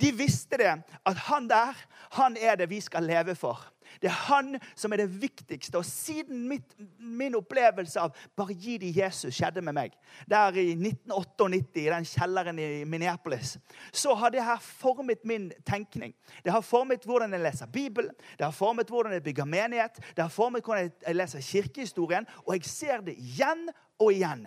De 0.00 0.12
visste 0.16 0.60
det, 0.60 0.74
at 1.06 1.24
han 1.28 1.48
der, 1.50 1.76
han 2.18 2.36
er 2.40 2.56
det 2.60 2.70
vi 2.70 2.80
skal 2.80 3.08
leve 3.08 3.34
for. 3.38 3.66
Det 4.02 4.08
er 4.08 4.18
han 4.28 4.58
som 4.76 4.92
er 4.92 5.02
det 5.02 5.08
viktigste. 5.22 5.78
Og 5.78 5.84
siden 5.84 6.48
mitt, 6.48 6.74
min 6.98 7.34
opplevelse 7.38 8.00
av 8.00 8.16
bare 8.36 8.56
gi 8.56 8.76
de 8.82 8.90
Jesus 8.94 9.34
skjedde 9.36 9.62
med 9.64 9.76
meg, 9.78 9.96
der 10.30 10.56
i 10.60 10.70
1998 10.74 11.82
i 11.82 11.88
den 11.88 12.08
kjelleren 12.08 12.60
i 12.62 12.68
Minneapolis, 12.88 13.56
så 13.92 14.14
har 14.18 14.34
det 14.34 14.44
her 14.44 14.60
formet 14.62 15.24
min 15.28 15.50
tenkning. 15.66 16.14
Det 16.44 16.52
har 16.52 16.64
formet 16.64 17.06
hvordan 17.08 17.34
jeg 17.34 17.44
leser 17.44 17.72
Bibelen, 17.72 18.14
det 18.38 18.46
har 18.46 18.54
formet 18.54 18.90
hvordan 18.92 19.16
jeg 19.16 19.24
bygger 19.26 19.48
menighet, 19.48 20.00
det 20.16 20.22
har 20.22 20.32
formet 20.32 20.64
hvordan 20.64 20.90
jeg 21.06 21.16
leser 21.16 21.44
kirkehistorien, 21.44 22.28
og 22.46 22.54
jeg 22.54 22.64
ser 22.68 23.04
det 23.06 23.16
igjen 23.18 23.68
og 23.98 24.12
igjen. 24.12 24.46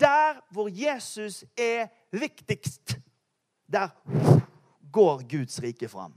Der 0.00 0.40
hvor 0.50 0.68
Jesus 0.72 1.44
er 1.56 1.88
viktigst, 2.12 2.98
der 3.68 3.92
går 4.92 5.22
Guds 5.30 5.60
rike 5.60 5.88
fram. 5.88 6.14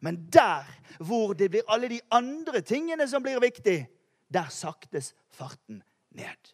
Men 0.00 0.26
der 0.32 0.66
hvor 0.98 1.34
det 1.34 1.50
blir 1.50 1.68
alle 1.68 1.88
de 1.88 2.00
andre 2.10 2.60
tingene 2.60 3.06
som 3.08 3.22
blir 3.22 3.40
viktig, 3.40 3.86
der 4.32 4.48
saktes 4.50 5.14
farten 5.30 5.82
ned. 6.10 6.52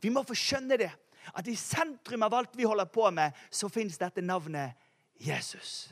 Vi 0.00 0.12
må 0.12 0.22
få 0.22 0.36
skjønne 0.36 0.78
det. 0.78 0.92
At 1.34 1.48
i 1.48 1.56
sentrum 1.56 2.22
av 2.22 2.34
alt 2.36 2.56
vi 2.56 2.66
holder 2.68 2.84
på 2.84 3.08
med, 3.10 3.32
så 3.50 3.70
fins 3.72 3.96
dette 3.98 4.22
navnet 4.22 4.76
Jesus. 5.16 5.88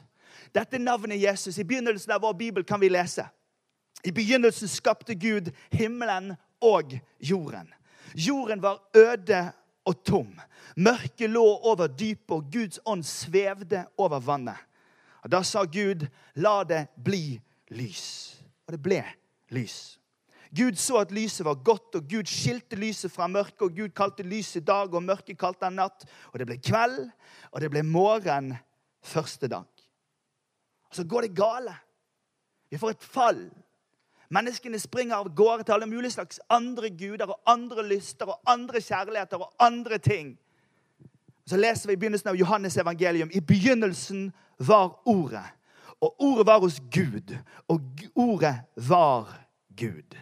Dette 0.53 0.79
navnet 0.79 1.21
Jesus. 1.21 1.59
I 1.59 1.65
begynnelsen 1.65 2.13
av 2.13 2.21
vår 2.21 2.35
bibel 2.35 2.65
kan 2.65 2.81
vi 2.81 2.91
lese. 2.93 3.25
I 4.05 4.13
begynnelsen 4.13 4.69
skapte 4.69 5.15
Gud 5.15 5.51
himmelen 5.71 6.35
og 6.61 6.99
jorden. 7.19 7.73
Jorden 8.15 8.63
var 8.63 8.83
øde 8.97 9.53
og 9.85 10.05
tom. 10.05 10.41
Mørket 10.77 11.31
lå 11.31 11.45
over 11.45 11.87
dypet, 11.87 12.31
og 12.31 12.53
Guds 12.53 12.81
ånd 12.85 13.05
svevde 13.05 13.87
over 13.97 14.21
vannet. 14.21 14.59
Og 15.23 15.33
Da 15.33 15.43
sa 15.43 15.65
Gud, 15.65 16.07
'La 16.35 16.65
det 16.65 16.89
bli 17.05 17.41
lys'. 17.71 18.43
Og 18.67 18.73
det 18.73 18.83
ble 18.83 19.05
lys. 19.51 19.99
Gud 20.57 20.77
så 20.77 20.97
at 20.97 21.13
lyset 21.13 21.45
var 21.45 21.55
godt, 21.55 21.95
og 21.95 22.09
Gud 22.09 22.29
skilte 22.29 22.77
lyset 22.77 23.13
fra 23.13 23.27
mørket. 23.27 23.63
Og 23.63 23.77
Gud 23.77 23.89
kalte 23.89 24.23
lyset 24.23 24.67
dag, 24.67 24.95
og 24.95 25.03
mørket 25.03 25.39
kalte 25.39 25.65
han 25.65 25.73
natt. 25.73 26.05
Og 26.33 26.39
det 26.39 26.47
ble 26.47 26.59
kveld, 26.61 27.11
og 27.53 27.61
det 27.61 27.71
ble 27.71 27.83
morgen 27.83 28.57
første 29.03 29.49
dag. 29.49 29.65
Og 30.91 30.97
så 30.97 31.05
går 31.05 31.21
det 31.21 31.37
gale. 31.37 31.75
Vi 32.71 32.79
får 32.79 32.91
et 32.91 33.05
fall. 33.05 33.51
Menneskene 34.33 34.79
springer 34.81 35.17
av 35.17 35.35
gårde 35.37 35.65
til 35.65 35.73
alle 35.73 35.87
mulige 35.87 36.11
slags 36.11 36.41
andre 36.51 36.91
guder 36.91 37.33
og 37.33 37.41
andre 37.47 37.85
lyster 37.89 38.29
og 38.33 38.41
andre 38.49 38.81
kjærligheter 38.81 39.41
og 39.41 39.55
andre 39.61 39.99
ting. 39.99 40.39
Så 41.47 41.57
leser 41.57 41.89
vi 41.89 41.97
i 41.97 42.01
begynnelsen 42.01 42.29
av 42.29 42.37
Johannes 42.37 42.77
evangelium. 42.77 43.31
I 43.33 43.41
begynnelsen 43.41 44.31
var 44.67 45.03
Ordet. 45.09 45.49
Og 46.03 46.15
ordet 46.19 46.47
var 46.47 46.59
hos 46.59 46.81
Gud, 46.91 47.37
og 47.69 47.81
ordet 48.15 48.57
var 48.77 49.39
Gud. 49.79 50.17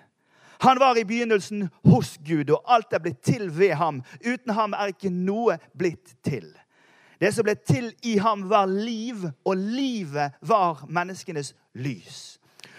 Han 0.60 0.80
var 0.80 0.96
i 0.96 1.04
begynnelsen 1.04 1.68
hos 1.84 2.18
Gud, 2.28 2.50
og 2.50 2.64
alt 2.68 2.92
er 2.92 3.00
blitt 3.00 3.22
til 3.24 3.48
ved 3.58 3.72
ham. 3.80 4.02
Uten 4.20 4.52
ham 4.52 4.76
er 4.76 4.92
ikke 4.92 5.08
noe 5.12 5.56
blitt 5.78 6.18
til. 6.24 6.50
Det 7.20 7.32
som 7.32 7.48
ble 7.48 7.54
til 7.64 7.88
i 8.04 8.18
ham, 8.20 8.44
var 8.50 8.68
liv, 8.68 9.24
og 9.44 9.56
livet 9.56 10.36
var 10.44 10.84
menneskenes 10.88 11.54
lys. 11.72 12.36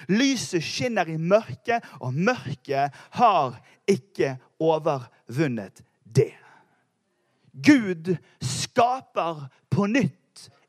Lyset 0.10 0.64
skinner 0.66 1.10
i 1.10 1.18
mørket, 1.18 1.82
og 2.02 2.14
mørket 2.14 2.94
har 3.18 3.58
ikke 3.90 4.36
overvunnet 4.60 5.82
det. 6.06 6.34
Gud 7.66 8.16
skaper 8.42 9.48
på 9.70 9.90
nytt 9.90 10.21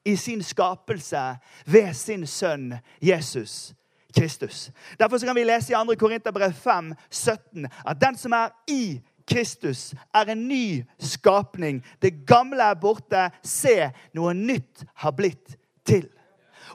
i 0.04 0.16
sin 0.16 0.42
skapelse 0.42 1.36
ved 1.66 1.94
sin 1.94 2.26
sønn 2.26 2.74
Jesus 3.02 3.74
Kristus. 4.18 4.70
Derfor 4.98 5.18
kan 5.18 5.34
vi 5.34 5.44
lese 5.44 5.72
i 5.72 5.76
2. 5.86 5.94
Korinterbrev 5.98 6.52
5, 6.52 6.94
17 7.10 7.66
at 7.86 8.00
den 8.00 8.18
som 8.18 8.32
er 8.32 8.48
i 8.68 9.00
Kristus, 9.26 9.94
er 10.14 10.32
en 10.32 10.48
ny 10.48 10.84
skapning. 10.98 11.84
Det 12.02 12.26
gamle 12.26 12.62
er 12.62 12.74
borte. 12.74 13.30
Se, 13.42 13.90
noe 14.14 14.34
nytt 14.34 14.84
har 14.94 15.14
blitt 15.16 15.56
til. 15.86 16.08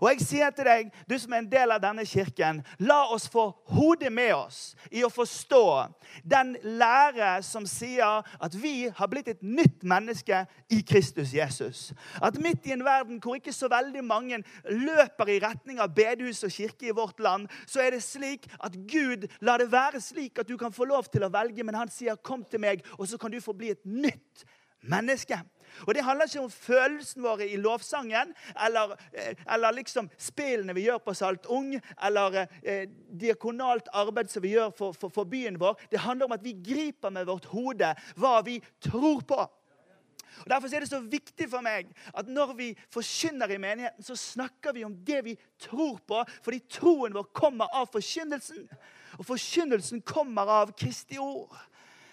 Og 0.01 0.09
jeg 0.11 0.25
sier 0.25 0.53
til 0.55 0.67
deg, 0.67 0.91
du 1.09 1.15
som 1.19 1.33
er 1.33 1.43
en 1.43 1.49
del 1.51 1.73
av 1.73 1.81
denne 1.83 2.05
kirken, 2.07 2.61
la 2.79 2.99
oss 3.13 3.27
få 3.31 3.49
hodet 3.73 4.11
med 4.13 4.33
oss 4.35 4.59
i 4.91 5.03
å 5.05 5.11
forstå 5.11 5.63
den 6.27 6.55
lære 6.77 7.37
som 7.45 7.65
sier 7.69 8.25
at 8.43 8.57
vi 8.57 8.89
har 8.93 9.11
blitt 9.11 9.31
et 9.31 9.43
nytt 9.43 9.85
menneske 9.87 10.43
i 10.73 10.81
Kristus 10.87 11.33
Jesus. 11.35 11.91
At 12.21 12.39
midt 12.41 12.67
i 12.67 12.75
en 12.75 12.85
verden 12.85 13.21
hvor 13.23 13.39
ikke 13.39 13.55
så 13.55 13.69
veldig 13.71 14.03
mange 14.05 14.41
løper 14.69 15.33
i 15.33 15.39
retning 15.43 15.81
av 15.83 15.95
bedehus 15.97 16.43
og 16.47 16.53
kirke 16.53 16.89
i 16.89 16.95
vårt 16.95 17.19
land, 17.23 17.47
så 17.65 17.83
er 17.83 17.95
det 17.95 18.03
slik 18.05 18.47
at 18.63 18.77
Gud 18.89 19.27
lar 19.41 19.61
det 19.61 19.71
være 19.71 20.01
slik 20.03 20.39
at 20.39 20.49
du 20.49 20.57
kan 20.57 20.73
få 20.73 20.87
lov 20.89 21.09
til 21.11 21.25
å 21.25 21.33
velge, 21.33 21.63
men 21.63 21.75
han 21.75 21.89
sier 21.89 22.15
'kom 22.15 22.43
til 22.43 22.59
meg', 22.59 22.85
og 22.99 23.07
så 23.07 23.17
kan 23.17 23.31
du 23.31 23.41
få 23.41 23.53
bli 23.53 23.69
et 23.71 23.85
nytt 23.85 24.45
menneske. 24.81 25.41
Og 25.85 25.93
Det 25.95 26.03
handler 26.03 26.25
ikke 26.25 26.43
om 26.43 26.51
følelsene 26.51 27.23
våre 27.23 27.47
i 27.47 27.57
lovsangen 27.61 28.33
eller, 28.65 28.95
eh, 29.13 29.35
eller 29.53 29.75
liksom 29.77 30.09
spillene 30.17 30.75
vi 30.77 30.87
gjør 30.87 31.03
på 31.03 31.13
Salt 31.13 31.45
Ung, 31.45 31.75
eller 32.03 32.47
eh, 32.63 32.87
diakonalt 33.09 33.89
arbeid 33.93 34.31
som 34.31 34.43
vi 34.43 34.55
gjør 34.55 34.71
for, 34.77 34.97
for, 34.97 35.13
for, 35.13 35.23
byen 35.27 35.59
vår. 35.59 35.79
Det 35.91 35.99
handler 35.99 36.25
om 36.25 36.35
at 36.37 36.43
vi 36.43 36.55
griper 36.63 37.09
med 37.13 37.27
vårt 37.27 37.45
hode 37.51 37.93
hva 38.15 38.41
vi 38.45 38.59
tror 38.81 39.21
på. 39.27 39.47
Og 40.43 40.49
Derfor 40.49 40.75
er 40.75 40.83
det 40.83 40.89
så 40.89 40.99
viktig 41.01 41.47
for 41.49 41.65
meg 41.65 41.89
at 42.13 42.27
når 42.29 42.53
vi 42.57 42.67
forkynner 42.93 43.51
i 43.51 43.57
menigheten, 43.61 44.05
så 44.05 44.15
snakker 44.15 44.75
vi 44.75 44.85
om 44.85 44.95
det 45.05 45.23
vi 45.25 45.35
tror 45.59 45.97
på, 46.07 46.21
fordi 46.45 46.61
troen 46.69 47.15
vår 47.17 47.31
kommer 47.33 47.71
av 47.73 47.89
forkynnelsen. 47.93 48.67
Og 49.17 49.25
forkynnelsen 49.25 50.03
kommer 50.05 50.49
av 50.61 50.75
Kristi 50.77 51.17
ord. 51.17 51.55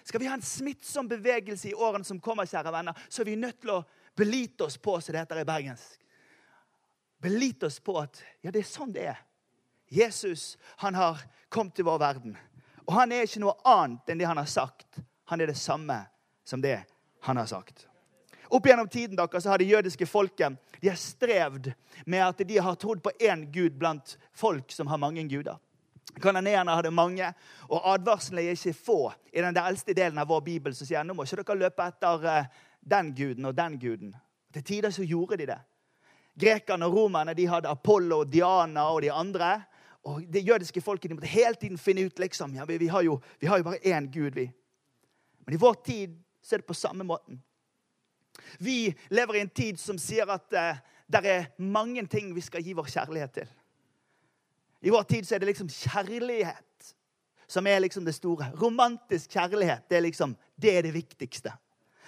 Skal 0.05 0.21
vi 0.21 0.27
ha 0.29 0.35
en 0.37 0.41
smittsom 0.45 1.07
bevegelse 1.09 1.71
i 1.71 1.73
årene 1.73 2.05
som 2.05 2.19
kommer, 2.21 2.45
kjære 2.45 2.73
venner, 2.73 3.05
så 3.09 3.23
er 3.23 3.29
vi 3.31 3.39
nødt 3.41 3.57
til 3.63 3.71
å 3.73 3.83
belite 4.15 4.67
oss 4.67 4.77
på, 4.77 4.99
som 5.01 5.15
det 5.15 5.23
heter 5.23 5.41
i 5.41 5.47
bergensk. 5.47 5.95
Belite 7.25 7.65
oss 7.65 7.79
på 7.81 7.95
at 7.97 8.21
ja, 8.45 8.51
det 8.53 8.61
er 8.61 8.69
sånn 8.69 8.93
det 8.93 9.07
er. 9.09 9.23
Jesus 9.89 10.59
han 10.83 10.93
har 10.97 11.23
kommet 11.49 11.73
til 11.77 11.87
vår 11.89 11.97
verden. 12.03 12.37
Og 12.85 12.93
han 12.93 13.15
er 13.15 13.25
ikke 13.25 13.41
noe 13.41 13.57
annet 13.65 14.13
enn 14.13 14.21
det 14.21 14.29
han 14.29 14.37
har 14.37 14.49
sagt. 14.49 15.01
Han 15.31 15.41
er 15.41 15.49
det 15.49 15.57
samme 15.57 15.97
som 16.45 16.61
det 16.61 16.77
han 17.25 17.41
har 17.41 17.49
sagt. 17.49 17.87
Opp 18.53 18.67
gjennom 18.69 18.87
tiden 18.87 19.17
dere, 19.17 19.41
så 19.41 19.49
har 19.49 19.57
det 19.57 19.71
jødiske 19.71 20.05
folket 20.05 20.53
de 20.83 20.91
har 20.91 21.01
strevd 21.01 21.71
med 22.05 22.21
at 22.21 22.45
de 22.45 22.61
har 22.61 22.77
trodd 22.77 23.01
på 23.01 23.13
én 23.17 23.47
gud 23.49 23.73
blant 23.79 24.19
folk 24.37 24.69
som 24.69 24.85
har 24.91 25.01
mange 25.01 25.25
guder. 25.25 25.57
Kananeerne 26.21 26.75
hadde 26.77 26.91
mange, 26.95 27.27
og 27.67 27.87
advarslene 27.93 28.45
er 28.45 28.55
ikke 28.55 28.73
få. 28.77 28.99
I 29.33 29.41
den 29.41 29.57
eldste 29.57 29.93
delen 29.97 30.19
av 30.21 30.29
vår 30.29 30.43
bibel 30.45 30.75
så 30.75 30.87
sier 30.87 31.03
nå 31.03 31.15
må 31.17 31.25
ikke 31.25 31.43
dere 31.43 31.63
løpe 31.65 31.87
etter 31.89 32.27
uh, 32.29 32.67
den 32.79 33.11
guden 33.17 33.49
og 33.49 33.55
den 33.57 33.79
guden. 33.81 34.13
Til 34.53 34.63
tider 34.63 34.93
så 34.95 35.03
gjorde 35.03 35.37
de 35.41 35.49
det. 35.49 35.59
Grekerne 36.39 36.87
og 36.87 36.95
romerne 36.95 37.33
de 37.35 37.47
hadde 37.47 37.71
Apollo, 37.71 38.23
Diana 38.23 38.89
og 38.91 39.01
de 39.01 39.11
andre. 39.11 39.57
Og 40.05 40.23
Det 40.31 40.45
jødiske 40.47 40.81
folket 40.81 41.09
de 41.09 41.15
måtte 41.15 41.31
hele 41.31 41.55
tiden 41.55 41.77
finne 41.77 42.05
ut 42.05 42.19
liksom, 42.19 42.55
ja, 42.55 42.65
vi, 42.65 42.77
vi, 42.77 42.87
har 42.87 43.01
jo, 43.01 43.19
vi 43.39 43.47
har 43.47 43.57
jo 43.57 43.63
bare 43.63 43.83
én 43.83 44.11
gud. 44.11 44.35
vi. 44.35 44.51
Men 45.45 45.55
i 45.55 45.57
vår 45.57 45.73
tid 45.85 46.15
så 46.41 46.55
er 46.55 46.57
det 46.57 46.67
på 46.67 46.73
samme 46.73 47.03
måten. 47.03 47.41
Vi 48.59 48.93
lever 49.09 49.35
i 49.35 49.39
en 49.39 49.49
tid 49.49 49.79
som 49.79 49.97
sier 49.97 50.29
at 50.29 50.53
eh, 50.53 50.77
det 51.07 51.25
er 51.25 51.45
mange 51.57 52.05
ting 52.07 52.35
vi 52.35 52.41
skal 52.41 52.63
gi 52.63 52.73
vår 52.73 52.89
kjærlighet 52.91 53.31
til. 53.33 53.49
I 54.85 54.93
vår 54.93 55.03
tid 55.09 55.25
så 55.25 55.35
er 55.35 55.41
det 55.41 55.49
liksom 55.49 55.69
kjærlighet 55.71 56.91
som 57.49 57.67
er 57.67 57.79
liksom 57.81 58.05
det 58.05 58.13
store. 58.13 58.51
Romantisk 58.61 59.33
kjærlighet 59.33 59.87
det 59.89 59.97
er 59.97 60.03
liksom, 60.05 60.35
det 60.61 60.77
er 60.77 60.85
det 60.85 60.93
viktigste. 60.93 61.53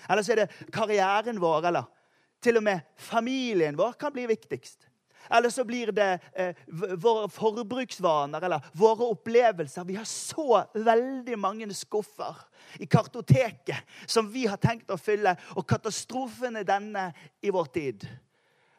Eller 0.05 0.21
så 0.21 0.35
er 0.35 0.43
det 0.43 0.73
karrieren 0.73 1.41
vår, 1.41 1.65
eller 1.71 1.87
til 2.43 2.59
og 2.59 2.67
med 2.67 2.85
familien 3.01 3.77
vår 3.77 3.97
kan 3.97 4.13
bli 4.13 4.27
viktigst. 4.29 4.85
Eller 5.33 5.49
så 5.49 5.65
blir 5.65 5.89
det 5.91 6.19
eh, 6.37 6.55
våre 7.01 7.25
forbruksvaner 7.33 8.45
eller 8.45 8.69
våre 8.77 9.09
opplevelser. 9.11 9.83
Vi 9.83 9.97
har 9.97 10.05
så 10.05 10.61
veldig 10.73 11.39
mange 11.39 11.67
skuffer 11.73 12.37
i 12.79 12.85
kartoteket 12.85 13.81
som 14.05 14.29
vi 14.31 14.45
har 14.47 14.61
tenkt 14.61 14.93
å 14.93 15.01
fylle. 15.01 15.33
Og 15.57 15.67
katastrofen 15.67 16.61
er 16.61 16.69
denne 16.69 17.09
i 17.41 17.51
vår 17.51 17.73
tid. 17.73 18.07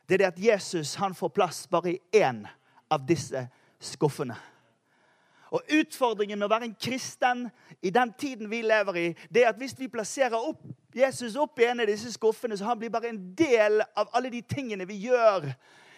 Det 0.07 0.17
er 0.17 0.23
det 0.23 0.31
at 0.31 0.41
Jesus 0.41 0.95
han 1.03 1.19
får 1.19 1.35
plass 1.35 1.67
bare 1.69 1.99
i 1.99 2.23
én 2.23 2.47
av 2.89 3.05
disse 3.05 3.49
skuffene. 3.81 4.37
Og 5.55 5.65
Utfordringen 5.79 6.39
med 6.39 6.49
å 6.49 6.53
være 6.53 6.69
en 6.69 6.77
kristen 6.77 7.47
i 7.81 7.91
den 7.95 8.13
tiden 8.21 8.51
vi 8.51 8.61
lever 8.67 9.01
i, 9.01 9.07
det 9.33 9.45
er 9.45 9.53
at 9.53 9.61
hvis 9.61 9.77
vi 9.79 9.89
plasserer 9.89 10.37
opp 10.37 10.67
Jesus 10.95 11.37
opp 11.37 11.61
i 11.61 11.69
en 11.69 11.81
av 11.85 11.89
disse 11.89 12.11
skuffene, 12.13 12.57
så 12.57 12.67
han 12.69 12.79
blir 12.81 12.93
bare 12.93 13.13
en 13.13 13.21
del 13.37 13.83
av 13.97 14.11
alle 14.17 14.33
de 14.33 14.41
tingene 14.43 14.87
vi 14.89 14.99
gjør, 15.07 15.47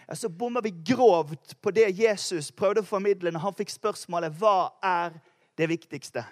ja, 0.07 0.17
så 0.19 0.29
bommer 0.29 0.65
vi 0.67 0.73
grovt 0.87 1.55
på 1.63 1.73
det 1.75 1.89
Jesus 1.99 2.51
prøvde 2.53 2.83
å 2.83 2.87
formidle 2.87 3.31
når 3.31 3.45
han 3.45 3.57
fikk 3.59 3.71
spørsmålet 3.75 4.35
hva 4.41 4.73
er 4.83 5.15
det 5.59 5.71
viktigste. 5.71 6.25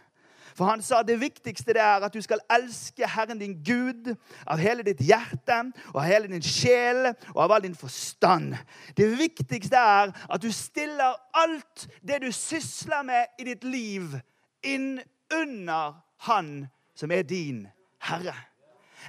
For 0.59 0.67
han 0.67 0.83
sa 0.83 1.05
det 1.07 1.21
viktigste 1.21 1.71
det 1.77 1.83
er 1.85 2.03
at 2.03 2.15
du 2.15 2.19
skal 2.23 2.41
elske 2.50 3.07
Herren 3.07 3.38
din 3.38 3.55
Gud 3.62 4.09
av 4.43 4.59
hele 4.59 4.83
ditt 4.83 4.99
hjerte 5.07 5.59
og 5.93 6.00
av 6.00 6.09
hele 6.09 6.27
din 6.33 6.43
sjel 6.43 7.12
og 7.12 7.45
av 7.45 7.55
all 7.55 7.62
din 7.62 7.77
forstand. 7.79 8.57
Det 8.99 9.07
viktigste 9.21 9.79
er 9.79 10.11
at 10.11 10.43
du 10.43 10.50
stiller 10.50 11.15
alt 11.38 11.87
det 12.03 12.19
du 12.25 12.33
sysler 12.35 13.07
med 13.07 13.38
i 13.38 13.47
ditt 13.53 13.62
liv, 13.65 14.19
inn 14.67 14.99
under 15.31 16.03
Han 16.27 16.67
som 16.99 17.15
er 17.15 17.23
din 17.23 17.69
Herre. 18.03 18.35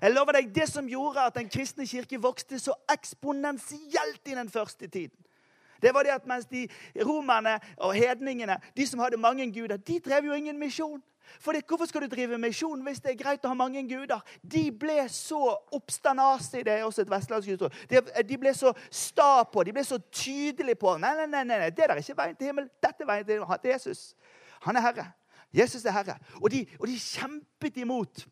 Jeg 0.04 0.14
lover 0.14 0.38
deg, 0.38 0.54
Det 0.54 0.70
som 0.70 0.86
gjorde 0.86 1.26
at 1.26 1.36
den 1.36 1.50
kristne 1.50 1.88
kirke 1.90 2.22
vokste 2.22 2.60
så 2.60 2.78
eksponentielt 2.94 4.22
i 4.30 4.38
den 4.38 4.50
første 4.50 4.88
tiden, 4.88 5.18
det 5.82 5.94
var 5.94 6.04
det 6.04 6.12
at 6.12 6.28
mens 6.28 6.46
de 6.46 6.68
romerne 7.06 7.60
og 7.78 7.94
hedningene, 7.96 8.58
de 8.78 8.88
som 8.88 9.00
hadde 9.00 9.18
mange 9.18 9.48
guder, 9.54 9.78
de 9.78 10.00
drev 10.00 10.26
jo 10.26 10.34
ingen 10.34 10.60
misjon. 10.60 11.02
For 11.40 11.56
det, 11.56 11.64
Hvorfor 11.68 11.86
skal 11.86 12.02
du 12.02 12.08
drive 12.12 12.38
misjon 12.38 12.82
hvis 12.84 13.02
det 13.04 13.14
er 13.14 13.20
greit 13.20 13.46
å 13.46 13.52
ha 13.52 13.58
mange 13.58 13.84
guder? 13.88 14.24
De 14.42 14.66
ble 14.72 15.04
så 15.14 15.40
oppstandasige, 15.76 16.66
det 16.68 16.74
er 16.74 16.88
også 16.88 17.06
et 17.06 17.12
vestlandsk 17.12 17.54
uttrykk. 17.56 17.78
De, 17.92 18.02
de, 18.32 18.40
ble 18.42 18.54
så 18.58 18.74
sta 18.92 19.44
på, 19.48 19.64
de 19.64 19.76
ble 19.76 19.86
så 19.88 20.00
tydelige 20.12 20.80
på 20.82 20.98
Nei, 21.00 21.14
nei, 21.22 21.30
nei, 21.32 21.46
nei, 21.46 21.70
det 21.70 21.86
der 21.86 21.96
er 21.96 22.04
ikke 22.04 22.18
veien 22.18 22.36
til 22.40 22.52
himmelen. 22.52 22.72
Dette 22.82 23.06
er 23.06 23.12
veien 23.12 23.28
til 23.28 23.38
himmelen. 23.38 23.72
Jesus. 23.72 24.04
Han 24.66 24.76
er 24.76 24.88
herre. 24.88 25.08
Jesus 25.56 25.86
er 25.86 25.96
herre. 25.96 26.18
Og 26.42 26.52
de, 26.54 26.66
og 26.80 26.88
de 26.90 26.98
kjempet 27.00 27.80
imot 27.82 28.26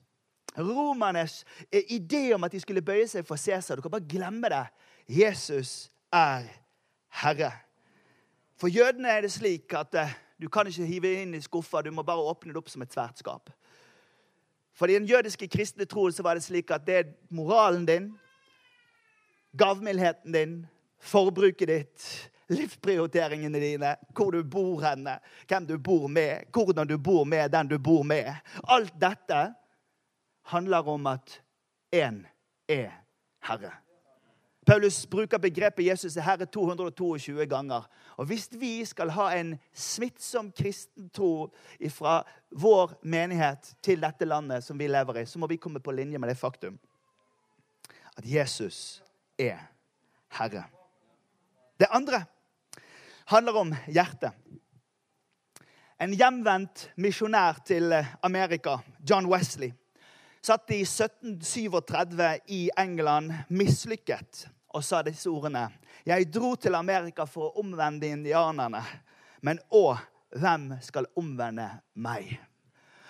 romernes 0.58 1.46
eh, 1.72 1.84
idé 1.94 2.34
om 2.36 2.44
at 2.44 2.52
de 2.52 2.62
skulle 2.62 2.82
bøye 2.86 3.08
seg 3.10 3.26
for 3.26 3.40
Cæsar. 3.40 3.78
Du 3.78 3.86
kan 3.86 3.94
bare 3.94 4.10
glemme 4.10 4.50
det. 4.50 4.66
Jesus 5.08 5.92
er 6.14 6.48
herre. 7.22 7.52
For 8.58 8.68
jødene 8.68 9.10
er 9.10 9.22
det 9.22 9.32
slik 9.32 9.74
at 9.78 9.96
eh, 9.96 10.16
du 10.42 10.50
kan 10.50 10.68
ikke 10.70 10.86
hive 10.86 11.14
inn 11.22 11.34
i 11.34 11.42
skuffa, 11.42 11.82
du 11.82 11.92
må 11.92 12.06
bare 12.06 12.24
åpne 12.30 12.54
det 12.54 12.62
opp 12.62 12.70
som 12.70 12.84
et 12.86 12.94
svært 12.94 13.22
skap. 13.22 13.50
For 14.78 14.90
i 14.90 14.98
den 15.00 15.10
jødiske 15.10 15.50
kristne 15.50 15.88
troen 15.90 16.14
så 16.14 16.24
var 16.26 16.38
det 16.38 16.46
slik 16.46 16.72
at 16.72 16.86
det 16.86 16.98
er 17.00 17.14
moralen 17.34 17.86
din, 17.88 18.12
gavmildheten 19.58 20.36
din, 20.36 20.58
forbruket 21.02 21.72
ditt, 21.72 22.06
livsprioriteringene 22.54 23.60
dine, 23.60 23.96
hvor 24.16 24.32
du 24.32 24.44
bor 24.44 24.84
henne, 24.86 25.18
hvem 25.50 25.66
du 25.68 25.76
bor 25.82 26.08
med, 26.08 26.46
hvordan 26.54 26.88
du 26.88 26.98
bor 26.98 27.26
med 27.26 27.50
den 27.52 27.74
du 27.74 27.78
bor 27.80 28.06
med. 28.08 28.30
Alt 28.64 28.94
dette 29.02 29.42
handler 30.54 30.88
om 30.88 31.10
at 31.10 31.42
én 31.96 32.24
er 32.70 32.92
Herre. 33.44 33.87
Paulus 34.68 35.06
bruker 35.08 35.40
begrepet 35.40 35.86
Jesus 35.86 36.18
er 36.18 36.26
herre 36.26 36.46
222 36.46 37.46
ganger. 37.48 37.86
Og 38.18 38.26
Hvis 38.26 38.50
vi 38.52 38.86
skal 38.86 39.14
ha 39.16 39.30
en 39.38 39.54
smittsom 39.72 40.52
kristen 40.52 41.08
tro 41.10 41.48
fra 41.96 42.20
vår 42.52 42.98
menighet 43.08 43.72
til 43.82 44.04
dette 44.04 44.28
landet 44.28 44.66
som 44.66 44.80
vi 44.80 44.90
lever 44.92 45.22
i, 45.22 45.26
så 45.26 45.40
må 45.40 45.48
vi 45.48 45.56
komme 45.56 45.80
på 45.80 45.96
linje 45.96 46.20
med 46.20 46.30
det 46.30 46.38
faktum 46.38 46.76
at 48.18 48.26
Jesus 48.26 49.04
er 49.40 49.62
herre. 50.40 50.64
Det 51.80 51.88
andre 51.94 52.26
handler 53.30 53.60
om 53.62 53.74
hjertet. 53.88 54.34
En 56.02 56.14
hjemvendt 56.14 56.90
misjonær 56.98 57.62
til 57.66 57.94
Amerika, 58.24 58.78
John 59.10 59.30
Wesley, 59.32 59.72
satt 60.42 60.70
i 60.72 60.82
1737 60.82 62.30
i 62.54 62.70
England 62.78 63.34
mislykket 63.50 64.48
og 64.76 64.84
sa 64.84 65.02
disse 65.06 65.30
ordene. 65.32 65.68
Jeg 66.08 66.30
dro 66.32 66.56
til 66.60 66.76
Amerika 66.76 67.26
for 67.30 67.50
å 67.50 67.64
omvende 67.64 68.10
indianerne, 68.12 68.84
men 69.42 69.60
å, 69.74 69.96
hvem 70.36 70.74
skal 70.84 71.10
omvende 71.18 71.70
meg? 71.94 72.36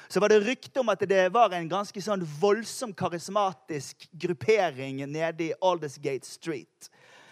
Så 0.07 0.21
var 0.23 0.31
det 0.31 0.43
rykte 0.45 0.79
om 0.79 0.89
at 0.93 1.01
det 1.09 1.25
var 1.35 1.51
en 1.51 1.67
ganske 1.67 2.01
sånn 2.01 2.23
voldsom 2.39 2.93
karismatisk 2.95 4.07
gruppering 4.15 5.01
nede 5.03 5.49
i 5.49 5.55
Aldersgate 5.59 6.27
Street. 6.27 6.87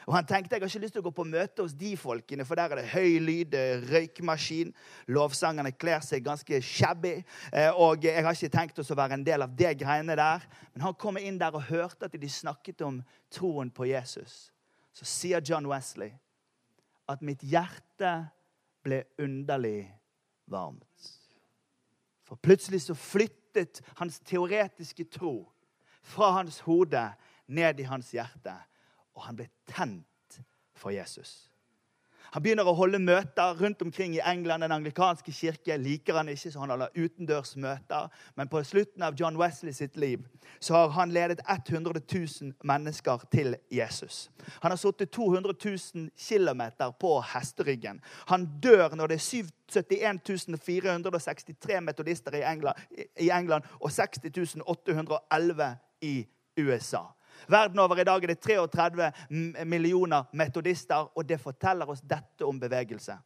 Og 0.05 0.13
han 0.13 0.25
tenkte 0.27 0.55
jeg 0.55 0.62
har 0.62 0.69
ikke 0.69 0.83
lyst 0.83 0.93
til 0.93 1.01
å 1.01 1.07
gå 1.07 1.13
på 1.17 1.25
møte 1.25 1.63
hos 1.65 1.74
de 1.77 1.95
folkene, 1.97 2.45
for 2.45 2.59
der 2.59 2.74
er 2.74 2.81
det 2.81 2.91
høy 2.91 3.17
lyd, 3.25 3.55
røykmaskin. 3.89 4.74
Lovsangerne 5.09 5.71
kler 5.74 6.03
seg 6.05 6.25
ganske 6.25 6.59
shabby. 6.62 7.15
Eh, 7.50 7.71
og 7.74 8.05
jeg 8.05 8.21
har 8.21 8.38
ikke 8.38 8.53
tenkt 8.53 8.81
å 8.81 8.85
være 8.85 9.17
en 9.17 9.25
del 9.25 9.45
av 9.45 9.55
det 9.57 9.74
greiene 9.81 10.17
der. 10.19 10.45
Men 10.75 10.85
han 10.85 11.00
kom 11.01 11.17
inn 11.17 11.39
der 11.41 11.57
og 11.57 11.65
hørte 11.71 12.05
at 12.05 12.19
de 12.21 12.29
snakket 12.29 12.85
om 12.85 13.01
troen 13.33 13.74
på 13.74 13.89
Jesus. 13.89 14.51
Så 14.93 15.09
sier 15.09 15.41
John 15.41 15.65
Wesley 15.71 16.13
at 17.09 17.25
mitt 17.25 17.41
hjerte 17.45 18.13
ble 18.85 19.01
underlig 19.21 19.88
varmt. 20.50 21.09
For 22.25 22.38
plutselig 22.41 22.85
så 22.85 22.95
flyttet 22.97 23.81
hans 23.97 24.21
teoretiske 24.25 25.07
tro 25.09 25.39
fra 26.05 26.31
hans 26.38 26.62
hode 26.65 27.01
ned 27.50 27.81
i 27.81 27.89
hans 27.89 28.12
hjerte 28.13 28.53
og 29.15 29.27
han 29.27 29.39
ble 29.39 29.50
tent 29.72 30.41
for 30.75 30.93
Jesus. 30.95 31.45
Han 32.36 32.43
begynner 32.43 32.67
å 32.67 32.74
holde 32.75 33.00
møter 33.00 33.55
rundt 33.62 33.79
omkring 33.86 34.17
i 34.17 34.24
England. 34.27 34.65
Den 34.65 34.74
anglikanske 34.75 35.31
kirke 35.31 35.77
liker 35.79 36.17
han 36.19 36.27
ikke, 36.27 36.50
så 36.51 36.60
han 36.60 36.74
holder 36.74 36.91
utendørsmøter. 36.98 38.10
Men 38.36 38.50
på 38.51 38.60
slutten 38.67 39.05
av 39.07 39.15
John 39.15 39.38
Wesley 39.39 39.72
sitt 39.72 39.95
liv 39.95 40.25
så 40.60 40.75
har 40.75 40.91
han 40.98 41.13
ledet 41.15 41.39
100 41.48 41.95
000 41.95 42.51
mennesker 42.67 43.24
til 43.31 43.55
Jesus. 43.72 44.25
Han 44.60 44.75
har 44.75 44.81
sittet 44.81 45.13
200 45.15 45.55
000 45.63 46.12
km 46.19 46.65
på 47.00 47.15
hesteryggen. 47.31 48.03
Han 48.27 48.50
dør 48.60 49.00
når 49.00 49.15
det 49.15 49.22
er 49.22 49.43
71 49.72 50.60
463 50.60 51.81
metodister 51.88 52.36
i 52.36 52.43
England, 52.43 52.84
i 53.15 53.31
England 53.31 53.63
og 53.79 53.95
60 53.95 54.60
811 54.65 55.75
i 56.03 56.17
USA. 56.60 57.14
Verden 57.48 57.80
over 57.80 58.00
i 58.00 58.08
dag 58.08 58.24
er 58.24 58.34
det 58.34 58.42
33 58.42 59.12
millioner 59.65 60.30
metodister, 60.34 61.10
og 61.15 61.27
det 61.27 61.39
forteller 61.42 61.89
oss 61.89 62.04
dette 62.04 62.46
om 62.46 62.60
bevegelse. 62.60 63.18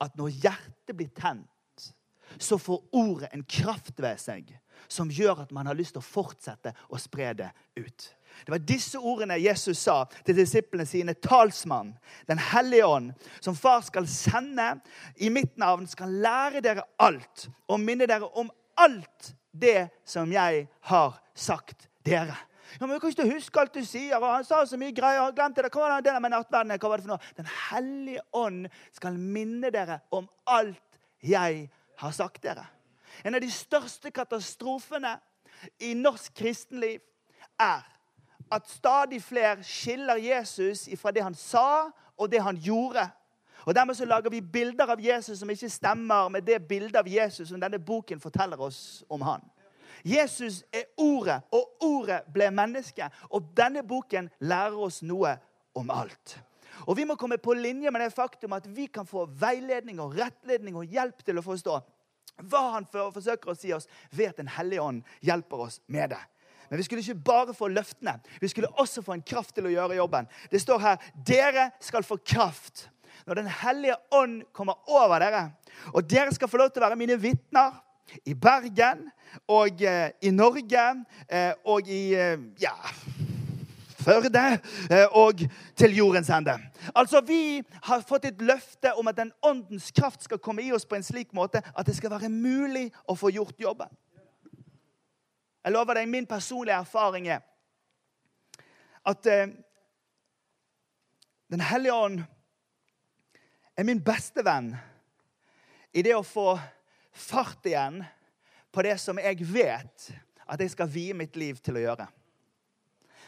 At 0.00 0.16
når 0.18 0.34
hjertet 0.42 0.96
blir 0.96 1.10
tent, 1.14 1.48
så 2.38 2.58
får 2.58 2.82
ordet 2.94 3.28
en 3.32 3.42
kraft 3.42 3.98
ved 3.98 4.20
seg 4.22 4.52
som 4.88 5.10
gjør 5.12 5.42
at 5.44 5.52
man 5.52 5.66
har 5.68 5.76
lyst 5.76 5.96
til 5.96 6.02
å 6.02 6.06
fortsette 6.06 6.72
å 6.88 6.98
spre 6.98 7.32
det 7.36 7.50
ut. 7.76 8.06
Det 8.46 8.54
var 8.54 8.62
disse 8.64 8.98
ordene 8.98 9.36
Jesus 9.42 9.82
sa 9.82 10.04
til 10.24 10.38
disiplene 10.38 10.86
sine. 10.86 11.14
Talsmann, 11.14 11.96
Den 12.26 12.38
hellige 12.38 12.86
ånd, 12.86 13.12
som 13.40 13.56
far 13.58 13.82
skal 13.82 14.06
sende 14.08 14.80
i 15.16 15.28
mitt 15.28 15.58
navn, 15.58 15.86
skal 15.86 16.14
lære 16.22 16.62
dere 16.64 16.86
alt 16.98 17.48
og 17.68 17.80
minne 17.80 18.06
dere 18.06 18.30
om 18.38 18.50
alt 18.78 19.34
det 19.52 19.90
som 20.06 20.30
jeg 20.32 20.68
har 20.80 21.18
sagt 21.34 21.89
dere. 22.06 22.36
Ja, 22.80 22.86
men 22.86 23.00
kan 23.00 23.10
ikke 23.10 23.26
huske 23.32 23.60
alt 23.60 23.74
du 23.74 23.84
sier. 23.84 24.16
og 24.16 24.34
Han 24.34 24.44
sa 24.46 24.62
så 24.66 24.78
mye 24.78 24.94
greier. 24.94 25.32
Glemte 25.34 25.62
det. 25.62 25.72
Hva 25.74 25.88
var 25.88 26.04
det 26.04 26.14
med 26.22 26.30
nattverden? 26.30 26.76
Hva 26.78 26.88
var 26.92 27.00
det 27.00 27.06
for 27.06 27.14
noe? 27.14 27.32
Den 27.36 27.48
hellige 27.70 28.22
ånd 28.32 28.68
skal 28.94 29.18
minne 29.18 29.72
dere 29.74 30.00
om 30.14 30.28
alt 30.46 31.00
jeg 31.26 31.66
har 32.00 32.12
sagt 32.16 32.42
dere. 32.42 32.64
En 33.24 33.34
av 33.34 33.42
de 33.42 33.50
største 33.50 34.12
katastrofene 34.14 35.16
i 35.82 35.92
norsk 35.98 36.34
kristenliv 36.38 37.00
er 37.60 37.82
at 38.50 38.68
stadig 38.70 39.20
flere 39.22 39.62
skiller 39.66 40.16
Jesus 40.16 40.88
fra 40.98 41.10
det 41.10 41.22
han 41.22 41.34
sa, 41.34 41.90
og 42.16 42.30
det 42.30 42.42
han 42.42 42.56
gjorde. 42.56 43.08
Og 43.64 43.74
Dermed 43.74 43.94
så 43.94 44.04
lager 44.04 44.30
vi 44.30 44.40
bilder 44.40 44.90
av 44.90 45.00
Jesus 45.00 45.38
som 45.38 45.50
ikke 45.50 45.68
stemmer 45.68 46.28
med 46.28 46.42
det 46.42 46.62
bildet 46.68 46.96
av 46.96 47.08
Jesus 47.08 47.48
som 47.48 47.60
denne 47.60 47.78
boken 47.78 48.20
forteller 48.20 48.60
oss 48.60 49.04
om 49.08 49.22
han. 49.22 49.44
Jesus 50.04 50.62
er 50.72 50.88
Ordet, 51.00 51.40
og 51.52 51.84
Ordet 51.84 52.22
ble 52.32 52.50
menneske. 52.54 53.08
Og 53.30 53.52
denne 53.56 53.82
boken 53.86 54.30
lærer 54.40 54.78
oss 54.78 55.02
noe 55.02 55.36
om 55.76 55.90
alt. 55.90 56.38
Og 56.86 56.96
Vi 56.96 57.04
må 57.04 57.16
komme 57.20 57.38
på 57.38 57.54
linje 57.54 57.90
med 57.90 58.00
det 58.00 58.12
faktum 58.14 58.52
at 58.56 58.66
vi 58.66 58.86
kan 58.86 59.06
få 59.06 59.26
veiledning 59.26 60.00
og 60.00 60.16
rettledning 60.16 60.76
og 60.76 60.88
hjelp 60.88 61.24
til 61.24 61.38
å 61.38 61.44
forstå 61.44 61.80
hva 62.48 62.60
han 62.72 62.86
forsøker 62.88 63.50
å 63.52 63.56
si 63.58 63.72
oss 63.76 63.88
ved 64.10 64.30
at 64.30 64.38
Den 64.40 64.48
hellige 64.48 64.80
ånd 64.80 65.02
hjelper 65.20 65.66
oss 65.66 65.80
med 65.86 66.14
det. 66.14 66.20
Men 66.70 66.78
vi 66.78 66.86
skulle 66.86 67.02
ikke 67.02 67.26
bare 67.26 67.54
få 67.54 67.68
løftene, 67.68 68.14
vi 68.40 68.48
skulle 68.48 68.70
også 68.78 69.02
få 69.02 69.16
en 69.16 69.26
kraft 69.26 69.56
til 69.56 69.66
å 69.66 69.72
gjøre 69.72 69.98
jobben. 69.98 70.28
Det 70.50 70.60
står 70.62 70.80
her 70.84 71.08
dere 71.26 71.70
skal 71.82 72.06
få 72.06 72.16
kraft 72.22 72.88
når 73.26 73.34
Den 73.42 73.50
hellige 73.52 73.96
ånd 74.16 74.44
kommer 74.56 74.78
over 74.88 75.20
dere. 75.20 75.42
Og 75.92 76.06
dere 76.08 76.32
skal 76.32 76.48
få 76.48 76.60
lov 76.62 76.70
til 76.70 76.80
å 76.80 76.86
være 76.88 76.98
mine 76.98 77.18
vitner 77.20 77.74
i 78.24 78.34
Bergen 78.34 79.10
og 79.48 79.82
eh, 79.82 80.10
i 80.22 80.30
Norge 80.30 80.86
eh, 81.28 81.52
og 81.64 81.88
i 81.88 82.14
eh, 82.14 82.38
ja, 82.60 82.74
Førde 84.00 84.58
og 85.12 85.42
til 85.76 85.96
jordens 85.96 86.30
ende. 86.32 86.54
Altså, 86.96 87.20
Vi 87.20 87.62
har 87.82 88.00
fått 88.08 88.24
et 88.24 88.40
løfte 88.40 88.94
om 88.96 89.08
at 89.08 89.16
den 89.16 89.32
åndens 89.42 89.90
kraft 89.92 90.24
skal 90.24 90.38
komme 90.38 90.62
i 90.62 90.72
oss 90.72 90.86
på 90.88 90.96
en 90.96 91.04
slik 91.04 91.34
måte 91.36 91.60
at 91.76 91.86
det 91.86 91.96
skal 91.96 92.10
være 92.10 92.30
mulig 92.32 92.86
å 93.04 93.14
få 93.14 93.28
gjort 93.28 93.60
jobben. 93.60 93.92
Jeg 95.64 95.72
lover 95.72 96.00
deg, 96.00 96.08
min 96.08 96.26
personlige 96.26 96.80
erfaring 96.80 97.28
er 97.28 97.44
at 99.04 99.24
Den 101.50 101.60
hellige 101.60 101.92
ånd 101.92 102.22
er 103.76 103.84
min 103.84 104.00
beste 104.04 104.44
venn 104.44 104.72
i 105.92 106.02
det 106.02 106.14
å 106.16 106.24
få 106.24 106.54
fart 107.12 107.66
igjen 107.66 108.02
på 108.72 108.84
det 108.86 108.96
som 109.02 109.18
jeg 109.18 109.44
vet 109.50 110.10
at 110.50 110.60
jeg 110.62 110.72
skal 110.72 110.90
vie 110.90 111.14
mitt 111.16 111.36
liv 111.38 111.58
til 111.62 111.78
å 111.78 111.84
gjøre. 111.84 112.06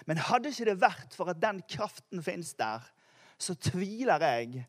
Men 0.06 0.18
hadde 0.18 0.50
ikke 0.50 0.66
det 0.72 0.80
vært 0.82 1.14
for 1.14 1.30
at 1.30 1.40
den 1.42 1.60
kraften 1.70 2.22
fins 2.24 2.54
der, 2.58 2.82
så 3.38 3.54
tviler 3.58 4.22
jeg 4.22 4.64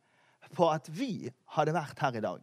på 0.53 0.67
at 0.69 0.89
vi 0.93 1.29
hadde 1.55 1.73
vært 1.75 2.01
her 2.01 2.17
i 2.17 2.23
dag. 2.25 2.41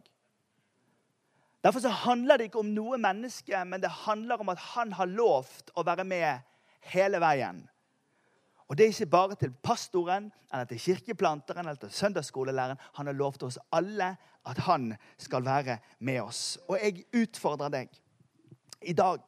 Derfor 1.61 1.83
så 1.83 1.91
handler 1.93 2.39
det 2.39 2.49
ikke 2.49 2.63
om 2.63 2.71
noe 2.73 2.97
menneske, 2.99 3.59
men 3.69 3.83
det 3.83 3.91
handler 4.03 4.41
om 4.41 4.49
at 4.49 4.63
han 4.73 4.95
har 4.97 5.11
lovt 5.11 5.69
å 5.77 5.85
være 5.85 6.07
med 6.07 6.41
hele 6.91 7.21
veien. 7.21 7.61
Og 8.71 8.77
det 8.77 8.85
er 8.85 8.93
ikke 8.93 9.11
bare 9.11 9.35
til 9.35 9.51
pastoren 9.63 10.29
eller 10.47 10.65
til 10.69 10.79
kirkeplanteren 10.79 11.67
eller 11.67 11.79
til 11.79 11.91
søndagsskolelæreren. 11.91 12.79
Han 12.97 13.09
har 13.09 13.17
lovt 13.19 13.43
oss 13.43 13.59
alle 13.75 14.13
at 14.47 14.57
han 14.65 14.93
skal 15.21 15.45
være 15.45 15.77
med 15.99 16.21
oss. 16.23 16.57
Og 16.67 16.77
jeg 16.81 17.05
utfordrer 17.13 17.73
deg 17.73 18.01
i 18.81 18.95
dag 18.97 19.21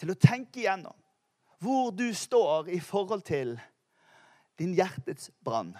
til 0.00 0.12
å 0.12 0.20
tenke 0.20 0.62
igjennom 0.62 0.96
hvor 1.62 1.92
du 1.96 2.08
står 2.14 2.68
i 2.72 2.80
forhold 2.84 3.24
til 3.28 3.54
din 4.60 4.74
hjertets 4.76 5.30
brann. 5.44 5.72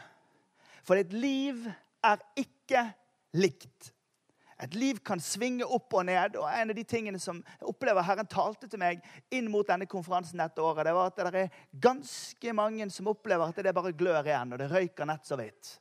For 0.85 0.99
et 1.01 1.13
liv 1.13 1.67
er 2.05 2.23
ikke 2.39 2.83
likt. 3.37 3.93
Et 4.63 4.73
liv 4.73 5.03
kan 5.05 5.21
svinge 5.21 5.67
opp 5.69 5.93
og 5.99 6.07
ned. 6.09 6.39
og 6.41 6.47
En 6.49 6.73
av 6.73 6.77
de 6.77 6.85
tingene 6.89 7.21
som 7.21 7.43
jeg 7.45 7.69
opplever 7.69 8.07
Herren 8.07 8.29
talte 8.31 8.69
til 8.73 8.81
meg 8.81 9.03
inn 9.35 9.51
mot 9.53 9.69
denne 9.69 9.89
konferansen 9.91 10.41
dette 10.41 10.65
året, 10.65 10.87
det 10.89 10.95
var 10.97 11.11
at 11.11 11.21
det 11.21 11.43
er 11.43 11.59
ganske 11.73 12.55
mange 12.57 12.89
som 12.93 13.13
opplever 13.13 13.45
at 13.45 13.61
det 13.65 13.75
bare 13.77 13.93
glør 13.97 14.25
igjen, 14.25 14.55
og 14.55 14.63
det 14.63 14.71
røyker 14.73 15.09
nett 15.09 15.29
så 15.29 15.37
vidt. 15.41 15.77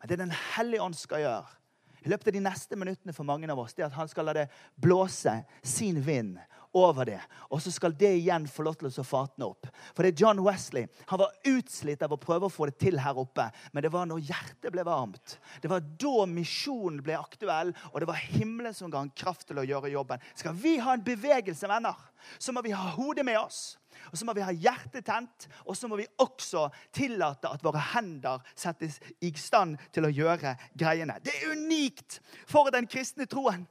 Men 0.00 0.12
det 0.12 0.20
Den 0.20 0.36
hellige 0.56 0.84
ånd 0.84 0.96
skal 0.96 1.24
gjøre 1.24 1.59
i 2.04 2.12
løpet 2.12 2.30
av 2.30 2.36
de 2.36 2.44
neste 2.44 2.78
minuttene 2.78 3.14
for 3.16 3.28
mange 3.28 3.50
av 3.50 3.58
oss, 3.60 3.74
det 3.74 3.84
er 3.84 3.90
at 3.90 3.98
han 3.98 4.10
skal 4.10 4.28
la 4.28 4.36
det 4.36 4.48
blåse 4.80 5.34
sin 5.62 6.00
vind 6.04 6.38
over 6.76 7.04
det. 7.04 7.18
Og 7.50 7.62
så 7.62 7.72
skal 7.74 7.94
det 7.98 8.12
igjen 8.20 8.46
få 8.50 8.64
lov 8.66 8.76
til 8.78 8.90
å 8.90 9.06
fatne 9.06 9.48
opp. 9.48 9.68
For 9.94 10.06
det 10.06 10.12
er 10.12 10.22
John 10.22 10.42
Wesley 10.44 10.86
han 11.10 11.22
var 11.22 11.34
utslitt 11.50 12.02
av 12.06 12.14
å 12.14 12.20
prøve 12.20 12.46
å 12.46 12.52
få 12.52 12.70
det 12.70 12.78
til 12.82 13.00
her 13.02 13.18
oppe. 13.18 13.48
Men 13.72 13.84
det 13.84 13.92
var 13.94 14.06
når 14.08 14.22
hjertet 14.30 14.70
ble 14.74 14.84
varmt. 14.86 15.36
Det 15.62 15.70
var 15.70 15.82
da 15.82 16.26
misjonen 16.30 17.02
ble 17.04 17.18
aktuell, 17.18 17.74
og 17.90 18.00
det 18.00 18.10
var 18.10 18.22
himmelen 18.36 18.76
som 18.76 18.92
ga 18.92 19.02
han 19.02 19.14
kraft 19.16 19.48
til 19.50 19.60
å 19.60 19.66
gjøre 19.66 19.92
jobben. 19.92 20.22
Skal 20.38 20.56
vi 20.58 20.78
ha 20.82 20.94
en 20.94 21.04
bevegelse, 21.04 21.68
venner, 21.70 21.98
så 22.38 22.54
må 22.54 22.62
vi 22.64 22.76
ha 22.76 22.94
hodet 22.94 23.26
med 23.26 23.40
oss. 23.40 23.79
Og 24.10 24.18
så 24.18 24.26
må 24.26 24.34
vi 24.36 24.44
ha 24.44 24.52
hjertet 24.52 25.06
tent, 25.06 25.48
og 25.64 25.76
så 25.76 25.88
må 25.88 25.98
vi 26.00 26.06
også 26.18 26.68
tillate 26.94 27.50
at 27.50 27.64
våre 27.64 27.82
hender 27.94 28.42
settes 28.54 28.98
i 29.22 29.32
stand 29.38 29.78
til 29.94 30.06
å 30.06 30.12
gjøre 30.14 30.56
greiene. 30.78 31.18
Det 31.24 31.34
er 31.36 31.54
unikt 31.54 32.20
for 32.50 32.70
den 32.74 32.90
kristne 32.90 33.28
troen 33.30 33.66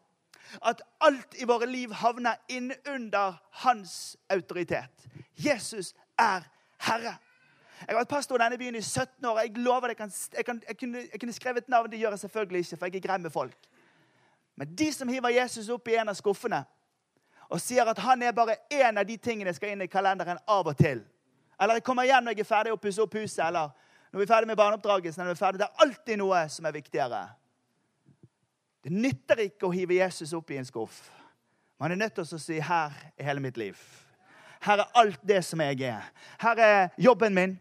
at 0.66 0.82
alt 1.06 1.36
i 1.38 1.46
våre 1.46 1.68
liv 1.70 1.92
havner 1.94 2.40
innunder 2.50 3.38
hans 3.64 4.18
autoritet. 4.34 5.06
Jesus 5.38 5.94
er 6.18 6.48
Herre. 6.88 7.18
Jeg 7.80 7.94
har 7.94 8.02
vært 8.02 8.12
pastor 8.12 8.36
i 8.36 8.44
denne 8.44 8.58
byen 8.60 8.76
i 8.76 8.82
17 8.82 9.26
år. 9.30 9.40
Jeg 9.40 9.62
lover 9.64 9.94
jeg, 9.94 10.12
jeg, 10.36 10.46
kan, 10.46 10.62
jeg, 10.68 10.78
kunne, 10.78 11.04
jeg 11.12 11.20
kunne 11.20 11.36
skrevet 11.36 11.70
navn. 11.70 11.92
Det 11.92 12.00
gjør 12.00 12.16
jeg 12.16 12.20
selvfølgelig 12.20 12.60
ikke, 12.60 12.78
for 12.78 12.86
jeg 12.86 12.96
er 12.96 13.08
grei 13.08 13.18
med 13.18 13.32
folk. 13.32 13.70
Men 14.60 14.76
de 14.76 14.90
som 14.94 15.08
hiver 15.08 15.30
Jesus 15.30 15.70
opp 15.70 15.88
i 15.88 15.96
en 15.96 16.12
av 16.12 16.18
skuffene 16.20 16.64
og 17.50 17.62
sier 17.62 17.88
at 17.90 18.00
han 18.00 18.22
er 18.24 18.36
bare 18.36 18.60
én 18.72 19.00
av 19.00 19.06
de 19.08 19.18
tingene 19.18 19.50
jeg 19.50 19.58
skal 19.58 19.74
inn 19.74 19.82
i 19.82 19.90
kalenderen 19.90 20.38
av 20.48 20.68
og 20.68 20.78
til 20.78 21.02
Eller 21.60 21.80
jeg 21.80 21.84
kommer 21.84 22.08
igjen 22.08 22.24
når 22.24 22.38
jeg 22.38 22.46
er 22.46 22.48
ferdig 22.48 22.72
å 22.72 22.80
pusse 22.80 23.02
opp 23.04 23.16
huset, 23.20 23.42
eller 23.44 23.72
når 24.12 24.20
vi 24.20 24.24
er 24.24 24.32
ferdig 24.32 24.48
med 24.48 24.58
barneoppdragelsen. 24.58 25.28
Det 25.28 25.66
er 25.66 25.82
alltid 25.84 26.18
noe 26.18 26.46
som 26.50 26.66
er 26.66 26.72
viktigere. 26.72 27.20
Det 28.84 28.94
nytter 28.96 29.42
ikke 29.44 29.68
å 29.68 29.74
hive 29.74 29.98
Jesus 29.98 30.32
opp 30.34 30.52
i 30.52 30.58
en 30.58 30.66
skuff. 30.66 31.10
Man 31.80 31.92
er 31.92 32.00
nødt 32.00 32.16
til 32.16 32.24
å 32.24 32.40
si 32.40 32.60
'Her 32.60 32.92
er 33.18 33.24
hele 33.24 33.40
mitt 33.40 33.58
liv'. 33.58 33.80
Her 34.62 34.80
er 34.80 34.92
alt 34.96 35.20
det 35.28 35.46
som 35.46 35.62
jeg 35.62 35.82
er. 35.82 36.12
Her 36.40 36.56
er 36.60 36.90
jobben 36.98 37.34
min. 37.34 37.60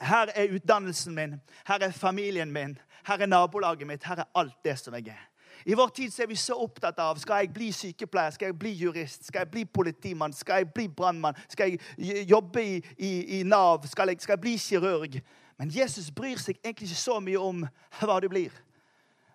Her 0.00 0.30
er 0.34 0.54
utdannelsen 0.54 1.14
min. 1.14 1.40
Her 1.66 1.78
er 1.82 1.90
familien 1.90 2.52
min. 2.52 2.78
Her 3.04 3.18
er 3.18 3.26
nabolaget 3.26 3.86
mitt. 3.86 4.04
Her 4.04 4.18
er 4.18 4.24
alt 4.34 4.64
det 4.64 4.78
som 4.78 4.94
jeg 4.94 5.08
er. 5.08 5.28
I 5.64 5.74
vår 5.74 5.88
tid 5.96 6.20
er 6.20 6.28
vi 6.28 6.36
så 6.36 6.56
opptatt 6.60 6.98
av 7.00 7.16
skal 7.20 7.44
jeg 7.44 7.52
bli 7.54 7.70
sykepleier, 7.72 8.34
skal 8.36 8.50
jeg 8.50 8.58
bli 8.60 8.74
jurist, 8.76 9.24
skal 9.24 9.44
jeg 9.44 9.50
bli 9.54 9.64
politimann, 9.64 10.34
skal 10.36 10.60
jeg 10.60 10.68
bli 10.76 10.88
brannmann, 10.92 11.38
skal 11.48 11.72
jeg 11.72 12.28
jobbe 12.28 12.64
i, 12.64 12.74
i, 12.98 13.12
i 13.38 13.42
Nav, 13.48 13.86
skal 13.88 14.12
jeg, 14.12 14.20
skal 14.20 14.36
jeg 14.36 14.44
bli 14.44 14.54
kirurg? 14.60 15.16
Men 15.56 15.72
Jesus 15.72 16.10
bryr 16.12 16.36
seg 16.42 16.58
egentlig 16.60 16.90
ikke 16.90 17.00
så 17.00 17.16
mye 17.22 17.40
om 17.40 17.64
hva 18.00 18.18
du 18.20 18.28
blir. 18.28 18.52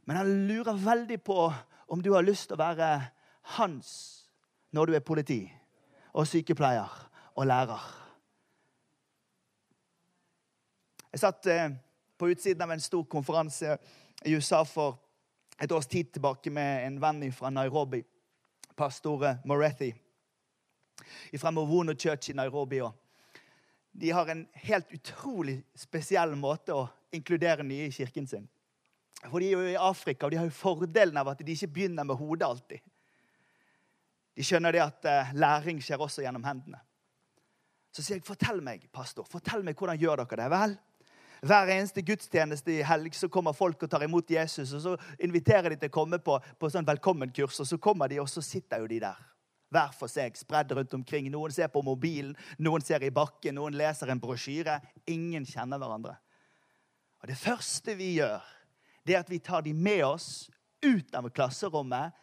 Men 0.05 0.19
han 0.19 0.31
lurer 0.49 0.77
veldig 0.77 1.19
på 1.25 1.47
om 1.89 2.01
du 2.05 2.13
har 2.13 2.25
lyst 2.25 2.49
til 2.49 2.59
å 2.59 2.61
være 2.61 2.91
hans 3.57 3.89
når 4.75 4.85
du 4.85 4.97
er 4.99 5.05
politi 5.05 5.41
og 6.13 6.27
sykepleier 6.29 6.93
og 7.33 7.47
lærer. 7.49 7.83
Jeg 11.09 11.23
satt 11.23 11.49
eh, 11.49 11.71
på 12.17 12.29
utsiden 12.29 12.61
av 12.61 12.73
en 12.75 12.83
stor 12.83 13.05
konferanse 13.09 13.77
i 14.25 14.35
USA 14.35 14.61
for 14.67 14.99
et 15.60 15.72
års 15.72 15.88
tid 15.88 16.13
tilbake 16.13 16.52
med 16.52 16.86
en 16.88 17.00
venn 17.02 17.32
fra 17.36 17.52
Nairobi, 17.52 18.04
pastor 18.76 19.26
Morethi 19.45 19.93
fra 21.39 21.52
Movono 21.52 21.95
Church 21.95 22.30
i 22.30 22.34
Nairobi. 22.34 22.82
De 23.91 24.12
har 24.12 24.28
en 24.28 24.48
helt 24.54 24.91
utrolig 24.91 25.62
spesiell 25.76 26.36
måte 26.36 26.76
å 26.76 26.88
inkludere 27.15 27.63
nye 27.63 27.89
i 27.89 27.93
kirken 27.93 28.28
sin. 28.28 28.48
For 29.26 29.41
de 29.41 29.50
er 29.50 29.58
jo 29.58 29.72
i 29.74 29.80
Afrika, 29.80 30.26
og 30.26 30.32
de 30.32 30.39
har 30.39 30.48
jo 30.48 30.56
fordelen 30.56 31.17
av 31.19 31.34
at 31.34 31.41
de 31.43 31.56
ikke 31.56 31.72
begynner 31.76 32.08
med 32.08 32.19
hodet 32.19 32.48
alltid. 32.48 32.84
De 34.38 34.45
skjønner 34.45 34.72
det 34.72 34.84
at 34.84 35.08
uh, 35.10 35.34
læring 35.36 35.82
skjer 35.84 36.00
også 36.00 36.24
gjennom 36.24 36.45
hendene. 36.48 36.80
Så 37.91 38.06
sier 38.06 38.19
jeg, 38.19 38.24
'Fortell 38.24 38.62
meg, 38.63 38.86
pastor, 38.93 39.26
fortell 39.28 39.65
meg 39.65 39.76
hvordan 39.76 40.00
gjør 40.00 40.22
dere 40.22 40.38
det?' 40.43 40.52
Vel, 40.54 40.78
hver 41.41 41.71
eneste 41.71 42.04
gudstjeneste 42.04 42.73
i 42.73 42.86
helg 42.86 43.15
så 43.15 43.30
kommer 43.32 43.56
folk 43.56 43.84
og 43.84 43.91
tar 43.91 44.04
imot 44.04 44.32
Jesus. 44.32 44.73
og 44.73 44.82
Så 44.84 44.95
inviterer 45.23 45.69
de 45.69 45.80
til 45.80 45.91
å 45.91 45.95
komme 45.99 46.19
på, 46.19 46.36
på 46.60 46.69
sånn 46.71 46.88
velkommenkurs, 46.88 47.62
og 47.63 47.69
så 47.69 47.80
kommer 47.80 48.12
de, 48.12 48.19
og 48.19 48.30
så 48.30 48.43
sitter 48.43 48.84
jo 48.84 48.89
de 48.91 48.99
der. 49.04 49.19
Hver 49.69 49.91
for 49.93 50.10
seg, 50.10 50.38
spredd 50.38 50.73
rundt 50.73 50.95
omkring. 50.97 51.30
Noen 51.32 51.54
ser 51.54 51.69
på 51.69 51.84
mobilen, 51.86 52.34
noen 52.58 52.84
ser 52.84 53.06
i 53.06 53.13
bakken, 53.13 53.56
noen 53.60 53.78
leser 53.78 54.10
en 54.10 54.21
brosjyre. 54.21 54.80
Ingen 55.08 55.45
kjenner 55.45 55.82
hverandre. 55.82 56.15
Og 57.21 57.28
Det 57.30 57.38
første 57.38 57.95
vi 57.99 58.15
gjør, 58.17 58.41
det 59.06 59.15
er 59.15 59.21
at 59.23 59.30
vi 59.30 59.39
tar 59.43 59.62
dem 59.62 59.78
med 59.84 60.04
oss 60.08 60.49
ut 60.82 61.13
av 61.15 61.30
klasserommet, 61.30 62.15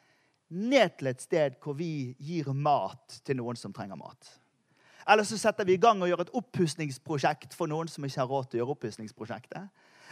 ned 0.49 0.99
til 0.99 1.11
et 1.11 1.23
sted 1.23 1.57
hvor 1.63 1.75
vi 1.79 2.15
gir 2.23 2.53
mat 2.55 3.21
til 3.27 3.41
noen 3.41 3.59
som 3.59 3.73
trenger 3.75 3.99
mat. 3.99 4.29
Eller 5.09 5.25
så 5.25 5.39
setter 5.39 5.65
vi 5.65 5.77
i 5.77 5.81
gang 5.81 6.01
og 6.03 6.11
gjør 6.11 6.25
et 6.25 6.33
oppussingsprosjekt 6.41 7.55
for 7.55 7.71
noen 7.71 7.91
som 7.91 8.05
ikke 8.07 8.23
har 8.25 8.31
råd 8.31 8.49
til 8.51 8.59
å 8.59 8.63
gjøre 8.63 8.75
oppussingsprosjektet. 8.75 9.69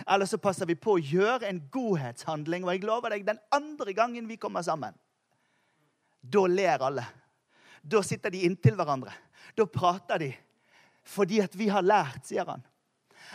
Eller 0.07 0.27
så 0.31 0.39
passer 0.43 0.69
vi 0.71 0.77
på 0.79 0.95
å 0.95 1.03
gjøre 1.03 1.49
en 1.49 1.61
godhetshandling. 1.73 2.67
Og 2.67 2.75
jeg 2.75 2.87
lover 2.87 3.15
deg, 3.15 3.27
den 3.27 3.43
andre 3.55 3.95
gangen 3.97 4.29
vi 4.31 4.39
kommer 4.41 4.63
sammen, 4.67 4.95
da 6.23 6.47
ler 6.49 6.83
alle. 6.87 7.05
Da 7.83 8.01
sitter 8.07 8.33
de 8.33 8.45
inntil 8.47 8.79
hverandre. 8.79 9.13
Da 9.59 9.67
prater 9.69 10.23
de. 10.23 10.31
Fordi 11.05 11.43
at 11.45 11.57
vi 11.59 11.69
har 11.69 11.85
lært, 11.85 12.23
sier 12.25 12.49
han, 12.49 12.63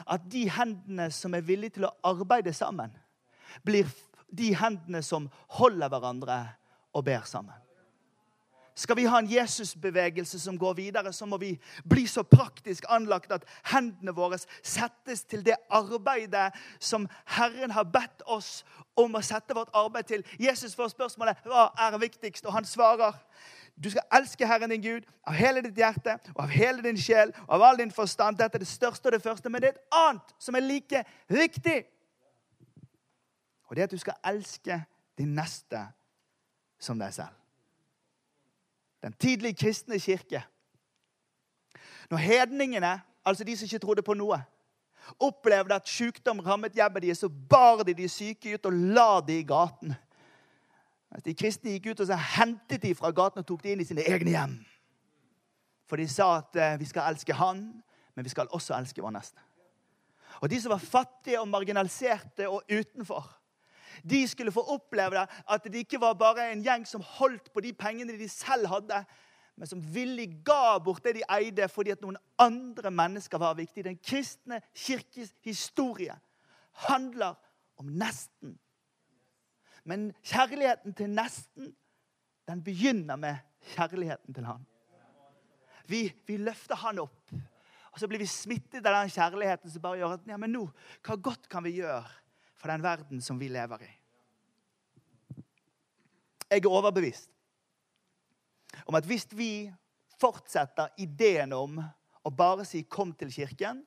at 0.10 0.24
de 0.32 0.48
hendene 0.50 1.10
som 1.14 1.36
er 1.38 1.46
villige 1.46 1.78
til 1.78 1.86
å 1.86 1.94
arbeide 2.08 2.54
sammen, 2.56 2.96
blir 3.66 3.90
de 4.30 4.54
hendene 4.58 5.04
som 5.06 5.28
holder 5.60 5.92
hverandre 5.92 6.40
og 6.96 7.06
ber 7.06 7.28
sammen. 7.30 7.56
Skal 8.80 8.96
vi 8.96 9.04
ha 9.12 9.20
en 9.20 9.28
Jesusbevegelse 9.28 10.40
som 10.40 10.58
går 10.58 10.74
videre, 10.74 11.12
så 11.14 11.26
må 11.26 11.38
vi 11.38 11.52
bli 11.90 12.06
så 12.08 12.24
praktisk 12.24 12.86
anlagt 12.88 13.32
at 13.36 13.44
hendene 13.74 14.14
våre 14.16 14.38
settes 14.64 15.26
til 15.28 15.42
det 15.44 15.58
arbeidet 15.70 16.54
som 16.80 17.10
Herren 17.36 17.74
har 17.76 17.90
bedt 17.92 18.24
oss 18.24 18.62
om 18.96 19.18
å 19.20 19.22
sette 19.26 19.56
vårt 19.58 19.74
arbeid 19.76 20.08
til. 20.08 20.24
Jesus 20.40 20.78
får 20.80 20.94
spørsmålet 20.94 21.42
hva 21.44 21.66
er 21.76 21.98
viktigst, 22.00 22.46
og 22.46 22.56
han 22.56 22.68
svarer 22.68 23.18
du 23.84 23.90
skal 23.92 24.08
elske 24.16 24.48
Herren 24.48 24.72
din 24.72 24.84
Gud 24.84 25.10
av 25.28 25.36
hele 25.36 25.64
ditt 25.64 25.78
hjerte 25.80 26.16
og 26.34 26.40
av 26.46 26.56
hele 26.56 26.84
din 26.84 27.00
sjel 27.00 27.34
og 27.48 27.54
av 27.58 27.66
all 27.68 27.82
din 27.82 27.92
forstand. 27.92 28.40
Dette 28.40 28.60
er 28.60 28.64
det 28.64 28.68
største 28.68 29.12
og 29.12 29.16
det 29.16 29.24
første, 29.24 29.52
men 29.52 29.62
det 29.62 29.74
er 29.74 29.76
et 29.76 29.98
annet 30.00 30.34
som 30.40 30.56
er 30.56 30.64
like 30.64 31.04
viktig. 31.28 31.78
Og 33.68 33.76
det 33.76 33.84
er 33.84 33.92
at 33.92 33.98
du 33.98 34.00
skal 34.00 34.20
elske 34.32 34.80
din 35.20 35.36
neste 35.36 35.84
som 36.80 37.00
deg 37.00 37.12
selv. 37.16 37.36
Den 39.04 39.14
tidlige 39.14 39.54
kristne 39.54 40.00
kirke. 40.00 40.44
Når 42.10 42.18
hedningene, 42.18 43.02
altså 43.26 43.44
de 43.44 43.58
som 43.58 43.66
ikke 43.66 43.80
trodde 43.80 44.02
på 44.02 44.14
noe, 44.14 44.42
opplevde 45.20 45.76
at 45.76 45.88
sykdom 45.88 46.40
rammet 46.40 46.76
hjemmet 46.78 47.04
deres, 47.04 47.22
så 47.24 47.30
bar 47.30 47.84
de 47.84 47.94
de 47.94 48.10
syke 48.10 48.54
ut 48.54 48.66
og 48.66 48.74
la 48.74 49.22
de 49.28 49.40
i 49.40 49.46
gaten. 49.48 49.96
Mens 51.10 51.26
de 51.26 51.34
kristne 51.34 51.74
gikk 51.74 51.94
ut 51.94 52.04
og 52.04 52.10
så 52.10 52.18
hentet 52.38 52.84
de 52.84 52.94
fra 52.96 53.12
gaten 53.16 53.42
og 53.42 53.48
tok 53.48 53.64
de 53.64 53.74
inn 53.74 53.82
i 53.82 53.88
sine 53.88 54.06
egne 54.06 54.36
hjem. 54.36 54.58
For 55.90 55.98
de 55.98 56.06
sa 56.10 56.36
at 56.38 56.58
eh, 56.60 56.76
vi 56.80 56.86
skal 56.86 57.10
elske 57.10 57.34
Han, 57.34 57.64
men 58.16 58.26
vi 58.26 58.30
skal 58.30 58.52
også 58.54 58.76
elske 58.78 59.02
vår 59.02 59.16
neste. 59.16 59.42
Og 60.40 60.50
de 60.52 60.60
som 60.62 60.72
var 60.76 60.84
fattige 60.84 61.40
og 61.42 61.48
marginaliserte 61.50 62.50
og 62.50 62.62
utenfor, 62.70 63.26
de 64.04 64.28
skulle 64.28 64.54
få 64.54 64.64
oppleve 64.76 65.26
at 65.26 65.66
det 65.66 65.84
ikke 65.84 66.02
var 66.02 66.14
bare 66.20 66.52
en 66.52 66.64
gjeng 66.64 66.86
som 66.88 67.04
holdt 67.18 67.52
på 67.54 67.64
de 67.66 67.74
pengene 67.74 68.18
de 68.20 68.30
selv 68.30 68.70
hadde, 68.72 69.04
men 69.60 69.68
som 69.68 69.82
villig 69.94 70.30
ga 70.48 70.78
bort 70.80 71.04
det 71.04 71.18
de 71.20 71.26
eide 71.36 71.68
fordi 71.72 71.92
at 71.92 72.02
noen 72.04 72.18
andre 72.40 72.92
mennesker 72.92 73.42
var 73.42 73.58
viktige. 73.60 73.90
Den 73.90 74.00
kristne 74.00 74.62
kirkes 74.72 75.34
historie 75.44 76.16
handler 76.88 77.36
om 77.80 77.92
nesten. 77.92 78.56
Men 79.84 80.10
kjærligheten 80.24 80.96
til 80.96 81.12
nesten, 81.12 81.74
den 82.48 82.64
begynner 82.64 83.20
med 83.20 83.40
kjærligheten 83.74 84.34
til 84.34 84.48
han. 84.48 84.66
Vi, 85.90 86.06
vi 86.28 86.38
løfter 86.38 86.80
han 86.80 87.02
opp. 87.02 87.34
Og 87.90 88.00
så 88.00 88.08
blir 88.08 88.22
vi 88.22 88.30
smittet 88.30 88.86
av 88.86 88.94
den 88.94 89.12
kjærligheten 89.12 89.72
som 89.74 89.84
bare 89.84 90.00
gjør 90.00 90.16
at 90.16 90.28
ja, 90.30 90.38
men 90.40 90.54
nå, 90.54 90.66
hva 91.04 91.18
godt 91.20 91.50
kan 91.52 91.66
vi 91.66 91.80
gjøre 91.80 92.06
for 92.60 92.72
den 92.72 92.84
verden 92.84 93.22
som 93.24 93.40
vi 93.40 93.48
lever 93.52 93.86
i. 93.88 93.92
Jeg 96.50 96.64
er 96.64 96.70
overbevist 96.70 97.30
om 98.86 98.98
at 98.98 99.06
hvis 99.06 99.28
vi 99.32 99.70
fortsetter 100.20 100.92
ideen 101.00 101.54
om 101.54 101.80
å 101.80 102.30
bare 102.30 102.66
si 102.66 102.84
'kom 102.84 103.14
til 103.14 103.32
kirken', 103.32 103.86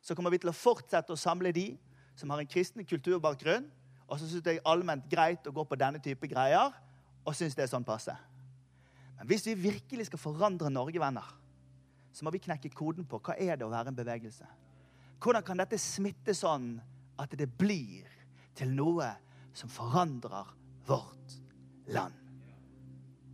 så 0.00 0.14
kommer 0.14 0.30
vi 0.30 0.38
til 0.38 0.50
å 0.50 0.56
fortsette 0.56 1.12
å 1.12 1.18
samle 1.18 1.52
de 1.52 1.78
som 2.14 2.30
har 2.30 2.38
en 2.38 2.46
kristen 2.46 2.84
kulturbakgrunn, 2.84 3.70
og 4.08 4.18
så 4.18 4.28
syns 4.28 4.42
det 4.42 4.56
er 4.56 4.68
allment 4.70 5.08
greit 5.10 5.46
å 5.46 5.52
gå 5.52 5.64
på 5.64 5.78
denne 5.78 5.98
type 5.98 6.28
greier, 6.28 6.72
og 7.26 7.34
syns 7.34 7.54
det 7.54 7.62
er 7.62 7.72
sånn 7.72 7.84
passe. 7.84 8.16
Men 9.18 9.26
hvis 9.26 9.46
vi 9.46 9.54
virkelig 9.54 10.06
skal 10.06 10.18
forandre 10.18 10.70
Norge, 10.70 11.00
venner, 11.00 11.26
så 12.12 12.24
må 12.24 12.30
vi 12.30 12.38
knekke 12.38 12.70
koden 12.70 13.04
på 13.04 13.18
hva 13.18 13.34
er 13.36 13.56
det 13.56 13.66
å 13.66 13.72
være 13.72 13.88
en 13.88 13.98
bevegelse. 13.98 14.46
Hvordan 15.20 15.42
kan 15.42 15.56
dette 15.56 15.78
smitte 15.78 16.34
sånn 16.36 16.80
at 17.18 17.34
det 17.38 17.48
blir 17.58 18.06
til 18.56 18.72
noe 18.76 19.08
som 19.56 19.70
forandrer 19.72 20.52
vårt 20.86 21.36
land. 21.92 22.14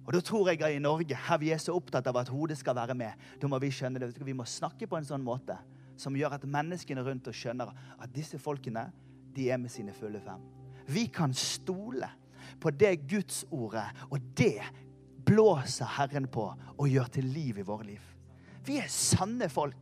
Og 0.02 0.14
da 0.16 0.20
tror 0.24 0.50
jeg 0.50 0.62
at 0.62 0.74
i 0.74 0.82
Norge, 0.82 1.14
her 1.14 1.38
vi 1.38 1.52
er 1.54 1.60
så 1.62 1.74
opptatt 1.78 2.08
av 2.10 2.18
at 2.18 2.30
hodet 2.32 2.58
skal 2.58 2.74
være 2.78 2.96
med, 2.98 3.18
da 3.38 3.50
må 3.50 3.60
vi 3.62 3.70
skjønne 3.70 4.02
det. 4.02 4.14
Vi 4.18 4.34
må 4.34 4.46
snakke 4.48 4.88
på 4.90 4.98
en 4.98 5.06
sånn 5.06 5.22
måte 5.22 5.58
som 6.00 6.16
gjør 6.18 6.38
at 6.38 6.46
menneskene 6.48 7.04
rundt 7.06 7.28
oss 7.30 7.38
skjønner 7.38 7.70
at 7.70 8.14
disse 8.14 8.40
folkene, 8.42 8.88
de 9.32 9.46
er 9.48 9.60
med 9.60 9.70
sine 9.72 9.94
fulle 9.96 10.20
fem. 10.20 10.42
Vi 10.90 11.06
kan 11.14 11.32
stole 11.34 12.08
på 12.60 12.72
det 12.74 12.96
Gudsordet, 13.08 13.86
og 14.10 14.18
det 14.36 14.58
blåser 15.24 15.88
Herren 15.96 16.26
på 16.28 16.48
og 16.50 16.88
gjør 16.90 17.12
til 17.14 17.30
liv 17.30 17.62
i 17.62 17.66
våre 17.66 17.86
liv. 17.86 18.11
Vi 18.66 18.78
er 18.78 18.90
sanne 18.92 19.48
folk. 19.52 19.76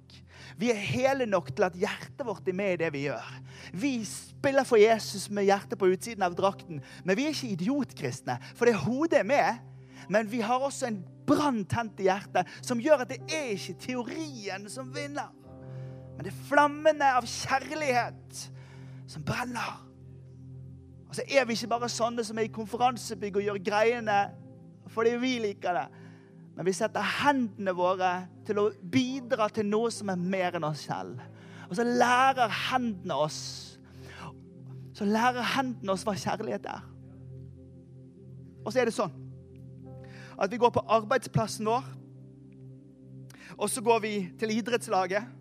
Vi 0.60 0.70
er 0.72 0.78
hele 0.80 1.26
nok 1.28 1.50
til 1.54 1.64
at 1.66 1.76
hjertet 1.78 2.24
vårt 2.26 2.48
er 2.48 2.56
med 2.56 2.74
i 2.74 2.78
det 2.82 2.90
vi 2.92 3.04
gjør. 3.06 3.26
Vi 3.72 3.92
spiller 4.08 4.66
for 4.68 4.80
Jesus 4.80 5.28
med 5.30 5.46
hjertet 5.48 5.78
på 5.78 5.88
utsiden 5.92 6.24
av 6.26 6.36
drakten, 6.36 6.80
men 7.04 7.16
vi 7.16 7.26
er 7.26 7.34
ikke 7.34 7.54
idiotkristne, 7.54 8.38
for 8.56 8.68
det 8.68 8.78
hodet 8.82 9.20
er 9.20 9.28
med. 9.28 9.66
Men 10.10 10.30
vi 10.30 10.40
har 10.40 10.64
også 10.64 10.88
en 10.88 11.02
brann 11.26 11.62
tent 11.68 12.00
i 12.00 12.08
hjertet 12.08 12.48
som 12.66 12.80
gjør 12.82 13.04
at 13.04 13.12
det 13.12 13.20
er 13.28 13.52
ikke 13.54 13.78
teorien 13.84 14.66
som 14.72 14.90
vinner. 14.94 15.30
Men 16.16 16.26
det 16.26 16.32
er 16.32 16.42
flammene 16.48 17.12
av 17.16 17.28
kjærlighet 17.28 18.42
som 19.08 19.24
brenner. 19.24 19.78
Og 21.08 21.16
så 21.16 21.24
er 21.26 21.46
vi 21.46 21.56
ikke 21.56 21.70
bare 21.72 21.88
sånne 21.90 22.24
som 22.26 22.38
er 22.38 22.46
i 22.46 22.54
konferansebygg 22.54 23.40
og 23.40 23.46
gjør 23.48 23.62
greiene 23.70 24.18
fordi 24.90 25.14
vi 25.22 25.36
liker 25.42 25.76
det. 25.76 25.86
Men 26.60 26.66
vi 26.68 26.74
setter 26.76 27.00
hendene 27.00 27.72
våre 27.72 28.08
til 28.44 28.58
å 28.60 28.66
bidra 28.92 29.46
til 29.48 29.64
noe 29.64 29.88
som 29.96 30.10
er 30.12 30.18
mer 30.20 30.58
enn 30.58 30.66
oss 30.68 30.82
selv. 30.84 31.22
Og 31.70 31.78
så 31.78 31.86
lærer 31.88 32.52
hendene 32.68 33.16
oss 33.16 33.38
Så 34.92 35.06
lærer 35.08 35.46
hendene 35.54 35.94
oss 35.94 36.04
hva 36.04 36.12
kjærlighet 36.18 36.66
er. 36.68 36.82
Og 38.60 38.68
så 38.74 38.82
er 38.82 38.90
det 38.90 38.92
sånn 38.92 39.14
at 40.36 40.52
vi 40.52 40.58
går 40.60 40.74
på 40.74 40.82
arbeidsplassen 40.98 41.68
vår, 41.68 41.88
og 43.56 43.72
så 43.72 43.80
går 43.84 44.04
vi 44.04 44.12
til 44.40 44.52
idrettslaget. 44.58 45.32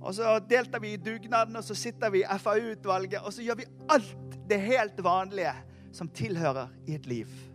Og 0.00 0.14
så 0.18 0.34
deltar 0.50 0.82
vi 0.82 0.96
i 0.96 1.00
dugnaden, 1.06 1.58
og 1.58 1.66
så 1.66 1.78
sitter 1.78 2.10
vi 2.14 2.24
i 2.24 2.38
FAU-utvalget, 2.42 3.22
og 3.22 3.34
så 3.34 3.46
gjør 3.46 3.62
vi 3.62 3.70
alt 3.90 4.38
det 4.50 4.60
helt 4.66 5.02
vanlige 5.06 5.54
som 5.94 6.10
tilhører 6.10 6.70
i 6.86 6.98
et 6.98 7.06
liv. 7.06 7.51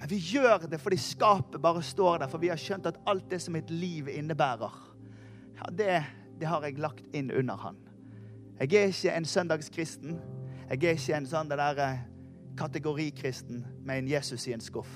Men 0.00 0.08
vi 0.08 0.16
gjør 0.16 0.64
det 0.70 0.80
fordi 0.80 0.96
skapet 0.96 1.60
bare 1.60 1.82
står 1.84 2.22
der, 2.22 2.30
for 2.32 2.40
vi 2.40 2.48
har 2.48 2.60
skjønt 2.60 2.88
at 2.88 3.00
alt 3.10 3.28
det 3.30 3.42
som 3.44 3.52
mitt 3.52 3.70
liv 3.70 4.08
innebærer, 4.08 4.78
ja, 5.58 5.70
det, 5.76 5.96
det 6.40 6.48
har 6.48 6.64
jeg 6.64 6.80
lagt 6.80 7.04
inn 7.16 7.28
under 7.36 7.60
han. 7.60 7.76
Jeg 8.60 8.72
er 8.76 8.92
ikke 8.92 9.12
en 9.16 9.28
søndagskristen. 9.28 10.16
Jeg 10.70 10.84
er 10.84 10.96
ikke 10.96 11.16
en 11.16 11.28
sånn 11.28 11.48
det 11.50 11.58
der 11.60 11.78
eh, 11.84 12.02
kategorikristen 12.56 13.62
med 13.84 14.02
en 14.02 14.08
Jesus 14.08 14.46
i 14.48 14.54
en 14.56 14.64
skuff. 14.64 14.90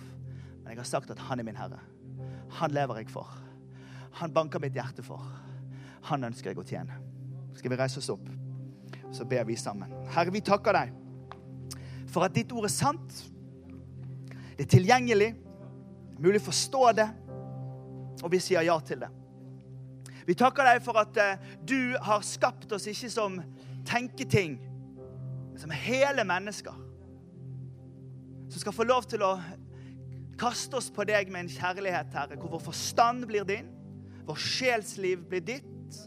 Men 0.62 0.72
jeg 0.72 0.80
har 0.80 0.88
sagt 0.88 1.12
at 1.12 1.20
han 1.28 1.40
er 1.40 1.48
min 1.48 1.56
herre. 1.56 1.80
Han 2.60 2.72
lever 2.72 3.02
jeg 3.02 3.12
for. 3.12 3.28
Han 4.20 4.32
banker 4.32 4.62
mitt 4.62 4.76
hjerte 4.76 5.04
for. 5.04 5.20
Han 6.08 6.24
ønsker 6.28 6.52
jeg 6.52 6.60
å 6.60 6.66
tjene. 6.68 6.96
Skal 7.56 7.72
vi 7.72 7.80
reise 7.80 8.00
oss 8.00 8.12
opp, 8.12 8.24
så 9.12 9.24
ber 9.28 9.44
vi 9.48 9.56
sammen. 9.56 9.92
Herre, 10.12 10.32
vi 10.32 10.44
takker 10.44 10.76
deg 10.76 10.92
for 12.08 12.24
at 12.26 12.34
ditt 12.36 12.52
ord 12.54 12.68
er 12.68 12.72
sant. 12.72 13.20
Det 14.54 14.66
er 14.66 14.70
tilgjengelig, 14.70 15.32
mulig 16.22 16.40
å 16.42 16.46
forstå 16.46 16.82
det, 17.00 17.08
og 18.22 18.30
vi 18.30 18.40
sier 18.42 18.64
ja 18.66 18.76
til 18.86 19.02
det. 19.02 19.10
Vi 20.24 20.36
takker 20.38 20.64
deg 20.64 20.80
for 20.84 20.96
at 21.00 21.18
eh, 21.20 21.42
du 21.66 21.96
har 22.00 22.22
skapt 22.24 22.70
oss 22.72 22.86
ikke 22.88 23.10
som 23.12 23.40
tenketing, 23.84 24.56
men 25.50 25.60
som 25.60 25.74
hele 25.74 26.24
mennesker. 26.24 26.78
Som 28.48 28.62
skal 28.62 28.76
få 28.76 28.86
lov 28.88 29.08
til 29.10 29.24
å 29.26 29.34
kaste 30.40 30.78
oss 30.78 30.88
på 30.94 31.04
deg 31.08 31.30
med 31.32 31.44
en 31.44 31.52
kjærlighet, 31.52 32.14
Herre, 32.14 32.38
hvor 32.40 32.54
vår 32.54 32.64
forstand 32.70 33.26
blir 33.28 33.44
din, 33.48 33.68
vår 34.24 34.40
sjelsliv 34.40 35.26
blir 35.28 35.44
ditt, 35.44 36.00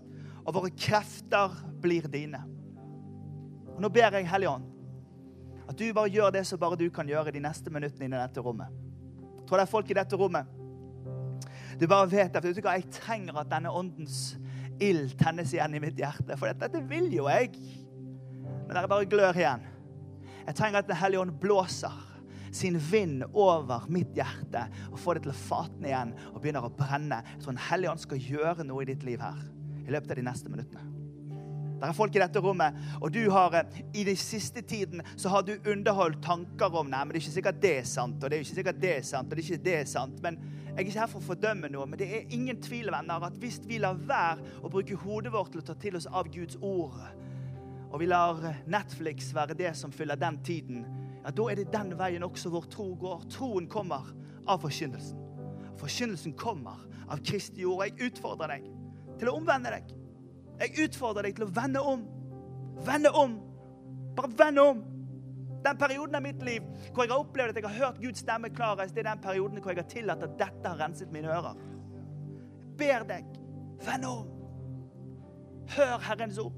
og 0.47 0.55
våre 0.55 0.71
krefter 0.71 1.53
blir 1.83 2.07
dine. 2.11 2.41
Og 3.75 3.83
Nå 3.83 3.91
ber 3.93 4.15
jeg, 4.15 4.29
Hellige 4.31 4.55
Ånd, 4.55 4.71
at 5.67 5.75
du 5.77 5.87
bare 5.93 6.11
gjør 6.11 6.31
det 6.35 6.45
som 6.47 6.59
bare 6.59 6.79
du 6.79 6.87
kan 6.93 7.07
gjøre 7.09 7.33
de 7.35 7.41
neste 7.43 7.71
minuttene 7.73 8.07
i 8.09 8.19
dette 8.19 8.43
rommet. 8.43 8.71
Jeg 9.37 9.47
tror 9.47 9.59
det 9.59 9.65
er 9.65 9.71
folk 9.71 9.91
i 9.91 9.97
dette 9.97 10.19
rommet. 10.19 10.53
Du 11.79 11.85
bare 11.87 12.09
vet 12.09 12.35
at 12.35 12.43
vet 12.43 12.57
du 12.57 12.63
hva, 12.63 12.77
jeg 12.79 12.89
trenger 12.95 13.37
at 13.37 13.51
denne 13.51 13.71
åndens 13.71 14.37
ild 14.83 15.13
tennes 15.19 15.53
igjen 15.53 15.77
i 15.77 15.81
mitt 15.81 15.99
hjerte. 15.99 16.37
For 16.37 16.49
dette, 16.49 16.67
dette 16.67 16.83
vil 16.89 17.11
jo 17.13 17.27
jeg. 17.29 17.53
Men 18.67 18.73
det 18.73 18.81
er 18.81 18.91
bare 18.91 19.09
glør 19.09 19.39
igjen. 19.39 19.65
Jeg 20.47 20.55
trenger 20.57 20.81
at 20.81 20.87
Den 20.87 20.99
hellige 20.99 21.21
ånd 21.21 21.39
blåser 21.41 22.03
sin 22.55 22.79
vind 22.79 23.25
over 23.33 23.85
mitt 23.91 24.15
hjerte 24.15 24.63
og 24.87 24.99
får 25.03 25.17
det 25.17 25.27
til 25.27 25.33
å 25.33 25.39
fatne 25.39 25.89
igjen 25.91 26.13
og 26.31 26.39
begynner 26.41 26.65
å 26.65 26.73
brenne. 26.73 27.21
Jeg 27.33 27.43
tror 27.43 27.53
Den 27.53 27.65
hellige 27.69 27.93
ånd 27.93 28.05
skal 28.05 28.29
gjøre 28.31 28.67
noe 28.67 28.85
i 28.85 28.89
ditt 28.93 29.03
liv 29.05 29.21
her 29.21 29.41
i 29.83 29.91
løpet 29.93 30.15
av 30.15 30.19
de 30.19 30.27
neste 30.27 30.51
minuttene. 30.51 30.96
Det 31.77 31.85
er 31.85 31.93
folk 31.93 32.15
i 32.17 32.21
dette 32.23 32.41
rommet, 32.41 32.77
og 32.97 33.11
du 33.13 33.27
har 33.29 33.53
eh, 33.59 33.81
i 33.93 34.03
den 34.07 34.17
siste 34.17 34.63
tiden 34.65 35.03
så 35.13 35.29
har 35.29 35.43
du 35.45 35.53
underholdt 35.69 36.23
tanker 36.25 36.73
om 36.73 36.89
Nei, 36.89 37.03
men 37.03 37.13
det 37.13 37.19
er 37.19 37.25
ikke 37.25 37.35
sikkert 37.35 37.59
det 37.61 37.73
er 37.83 37.85
sant, 37.85 38.17
og 38.17 38.31
det 38.31 38.39
er 38.39 38.45
ikke 38.45 38.57
sikkert 38.57 38.79
det 38.81 38.93
er 38.95 39.05
sant, 39.05 39.29
og 39.29 39.37
det 39.37 39.43
er 39.43 39.51
ikke 39.51 39.65
det 39.67 39.75
er 39.77 39.91
sant. 39.91 40.23
Men 40.25 40.39
jeg 40.41 40.73
er 40.73 40.87
ikke 40.87 40.99
her 41.03 41.11
for 41.11 41.21
å 41.21 41.27
fordømme 41.27 41.69
noe, 41.73 41.85
men 41.89 42.01
det 42.01 42.07
er 42.09 42.33
ingen 42.33 42.61
tvil, 42.65 42.89
venner, 42.93 43.27
at 43.29 43.37
hvis 43.41 43.59
vi 43.69 43.77
lar 43.83 43.99
være 44.09 44.57
å 44.65 44.71
bruke 44.73 44.97
hodet 45.03 45.33
vårt 45.33 45.53
til 45.53 45.61
å 45.61 45.67
ta 45.69 45.77
til 45.77 45.99
oss 45.99 46.09
av 46.09 46.31
Guds 46.33 46.57
ord, 46.65 46.97
og 47.87 48.01
vi 48.01 48.09
lar 48.09 48.41
Netflix 48.67 49.29
være 49.35 49.55
det 49.57 49.75
som 49.77 49.93
fyller 49.93 50.19
den 50.19 50.41
tiden, 50.45 50.81
ja, 51.23 51.31
da 51.31 51.47
er 51.51 51.59
det 51.59 51.69
den 51.73 51.93
veien 51.99 52.25
også 52.25 52.51
vår 52.53 52.67
tro 52.71 52.91
går. 52.99 53.25
Troen 53.33 53.65
kommer 53.69 54.09
av 54.47 54.61
forkynnelsen. 54.63 55.19
Forkynnelsen 55.77 56.33
kommer 56.39 56.85
av 57.07 57.21
Kristi 57.25 57.65
ord. 57.67 57.81
Og 57.81 57.85
jeg 57.85 58.11
utfordrer 58.11 58.53
deg 58.55 58.67
til 59.19 59.31
å 59.31 59.37
omvende 59.39 59.73
deg. 59.73 59.96
Jeg 60.57 60.87
utfordrer 60.87 61.27
deg 61.27 61.37
til 61.37 61.47
å 61.47 61.53
vende 61.53 61.81
om. 61.81 62.05
Vende 62.85 63.11
om. 63.13 63.35
Bare 64.17 64.31
vende 64.37 64.63
om. 64.71 64.85
Den 65.65 65.77
perioden 65.77 66.15
av 66.15 66.23
mitt 66.23 66.41
liv 66.45 66.65
hvor 66.93 67.03
jeg 67.03 67.11
har 67.11 67.21
opplevd 67.23 67.51
at 67.51 67.59
jeg 67.59 67.67
har 67.67 67.79
hørt 67.85 68.01
Guds 68.01 68.21
stemme 68.23 68.49
klarest, 68.53 68.93
det 68.95 69.03
er 69.03 69.09
den 69.09 69.23
perioden 69.23 69.61
hvor 69.61 69.73
jeg 69.73 69.81
har 69.81 69.89
tillatt 69.91 70.23
at 70.25 70.37
dette 70.39 70.69
har 70.69 70.79
renset 70.79 71.11
mine 71.13 71.31
ører. 71.33 71.57
Jeg 72.61 72.77
ber 72.79 73.05
deg, 73.09 73.29
vend 73.85 74.07
om. 74.07 74.33
Hør 75.75 75.97
Herrens 76.07 76.37
ord. 76.39 76.55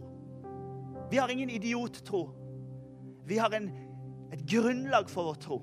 Vi 1.09 1.17
har 1.17 1.31
ingen 1.31 1.49
idiottro. 1.49 2.27
Vi 3.25 3.37
har 3.37 3.53
en, 3.55 3.71
et 4.33 4.43
grunnlag 4.45 5.09
for 5.09 5.31
vår 5.31 5.39
tro. 5.41 5.59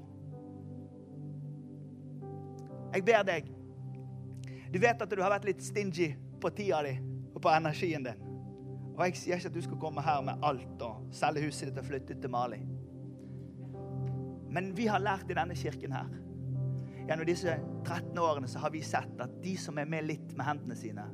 Jeg 2.96 3.05
ber 3.05 3.25
deg 3.29 3.49
Du 4.72 4.79
vet 4.81 5.03
at 5.03 5.11
du 5.11 5.20
har 5.20 5.31
vært 5.31 5.46
litt 5.46 5.61
stingy 5.62 6.09
på 6.40 6.51
tida 6.57 6.83
di 6.87 6.96
og 7.37 7.42
på 7.44 7.51
energien 7.53 8.05
din. 8.07 8.25
Og 8.96 9.02
jeg 9.04 9.16
sier 9.20 9.37
ikke 9.37 9.50
at 9.52 9.56
du 9.56 9.64
skal 9.64 9.80
komme 9.80 10.04
her 10.04 10.22
med 10.24 10.44
alt 10.46 10.82
og 10.82 11.09
selge 11.14 11.44
huset 11.44 11.68
ditt 11.68 11.80
og 11.80 11.88
flytte 11.88 12.16
til 12.20 12.32
Mali. 12.32 12.62
Men 14.56 14.72
vi 14.76 14.87
har 14.88 15.02
lært 15.02 15.28
i 15.30 15.37
denne 15.37 15.56
kirken 15.59 15.92
her 15.92 16.09
Gjennom 17.06 17.26
disse 17.26 17.52
13 17.85 18.18
årene 18.18 18.48
så 18.50 18.59
har 18.59 18.72
vi 18.74 18.82
sett 18.82 19.20
at 19.22 19.35
de 19.42 19.52
som 19.61 19.78
er 19.78 19.87
med 19.87 20.09
litt 20.09 20.32
med 20.35 20.46
hendene 20.48 20.74
sine, 20.74 21.04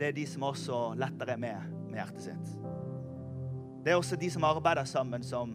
det 0.00 0.06
er 0.08 0.14
de 0.16 0.24
som 0.30 0.46
også 0.48 0.78
lettere 0.96 1.34
er 1.34 1.42
med 1.42 1.74
med 1.90 1.98
hjertet 1.98 2.24
sitt. 2.24 2.54
Det 3.84 3.92
er 3.92 3.98
også 3.98 4.16
de 4.20 4.30
som 4.32 4.46
arbeider 4.48 4.88
sammen, 4.88 5.22
som 5.24 5.52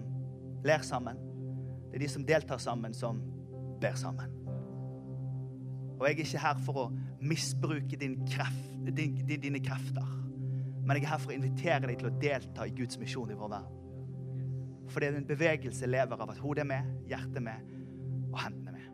ler 0.65 0.85
sammen. 0.85 1.17
Det 1.89 1.97
er 1.97 2.03
de 2.05 2.09
som 2.09 2.25
deltar 2.25 2.61
sammen, 2.61 2.93
som 2.93 3.21
ber 3.81 3.97
sammen. 3.97 4.37
Og 5.97 6.05
jeg 6.05 6.13
er 6.13 6.23
ikke 6.25 6.45
her 6.45 6.61
for 6.65 6.81
å 6.83 6.87
misbruke 7.21 7.97
din 7.97 8.19
kreft, 8.29 8.69
din, 8.97 9.17
dine 9.29 9.61
krefter. 9.63 10.22
Men 10.83 10.97
jeg 10.97 11.05
er 11.05 11.13
her 11.13 11.21
for 11.23 11.31
å 11.31 11.37
invitere 11.37 11.87
deg 11.87 11.99
til 12.01 12.09
å 12.09 12.17
delta 12.19 12.67
i 12.67 12.75
Guds 12.75 12.99
misjon 12.99 13.31
i 13.31 13.37
vår 13.39 13.53
verden. 13.55 13.79
For 14.91 14.99
det 14.99 15.09
er 15.09 15.21
en 15.21 15.29
bevegelse 15.29 15.87
lever 15.87 16.19
av 16.21 16.33
at 16.33 16.41
hodet 16.43 16.65
er 16.65 16.69
med, 16.73 16.91
hjertet 17.09 17.39
er 17.39 17.47
med 17.47 17.69
og 18.33 18.39
hendene 18.41 18.69
er 18.69 18.73
med. 18.73 18.89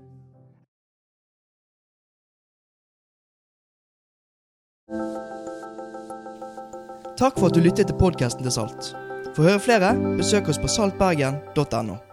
Takk 7.19 7.39
for 7.39 7.49
at 7.49 7.55
du 7.55 7.61
lyttet 7.63 7.89
til 7.89 7.97
podkasten 7.99 8.45
til 8.45 8.55
Salt. 8.55 8.93
For 9.35 9.43
å 9.43 9.49
høre 9.51 9.63
flere, 9.63 9.89
besøk 10.19 10.51
oss 10.51 10.59
på 10.61 10.71
saltbergen.no. 10.71 12.08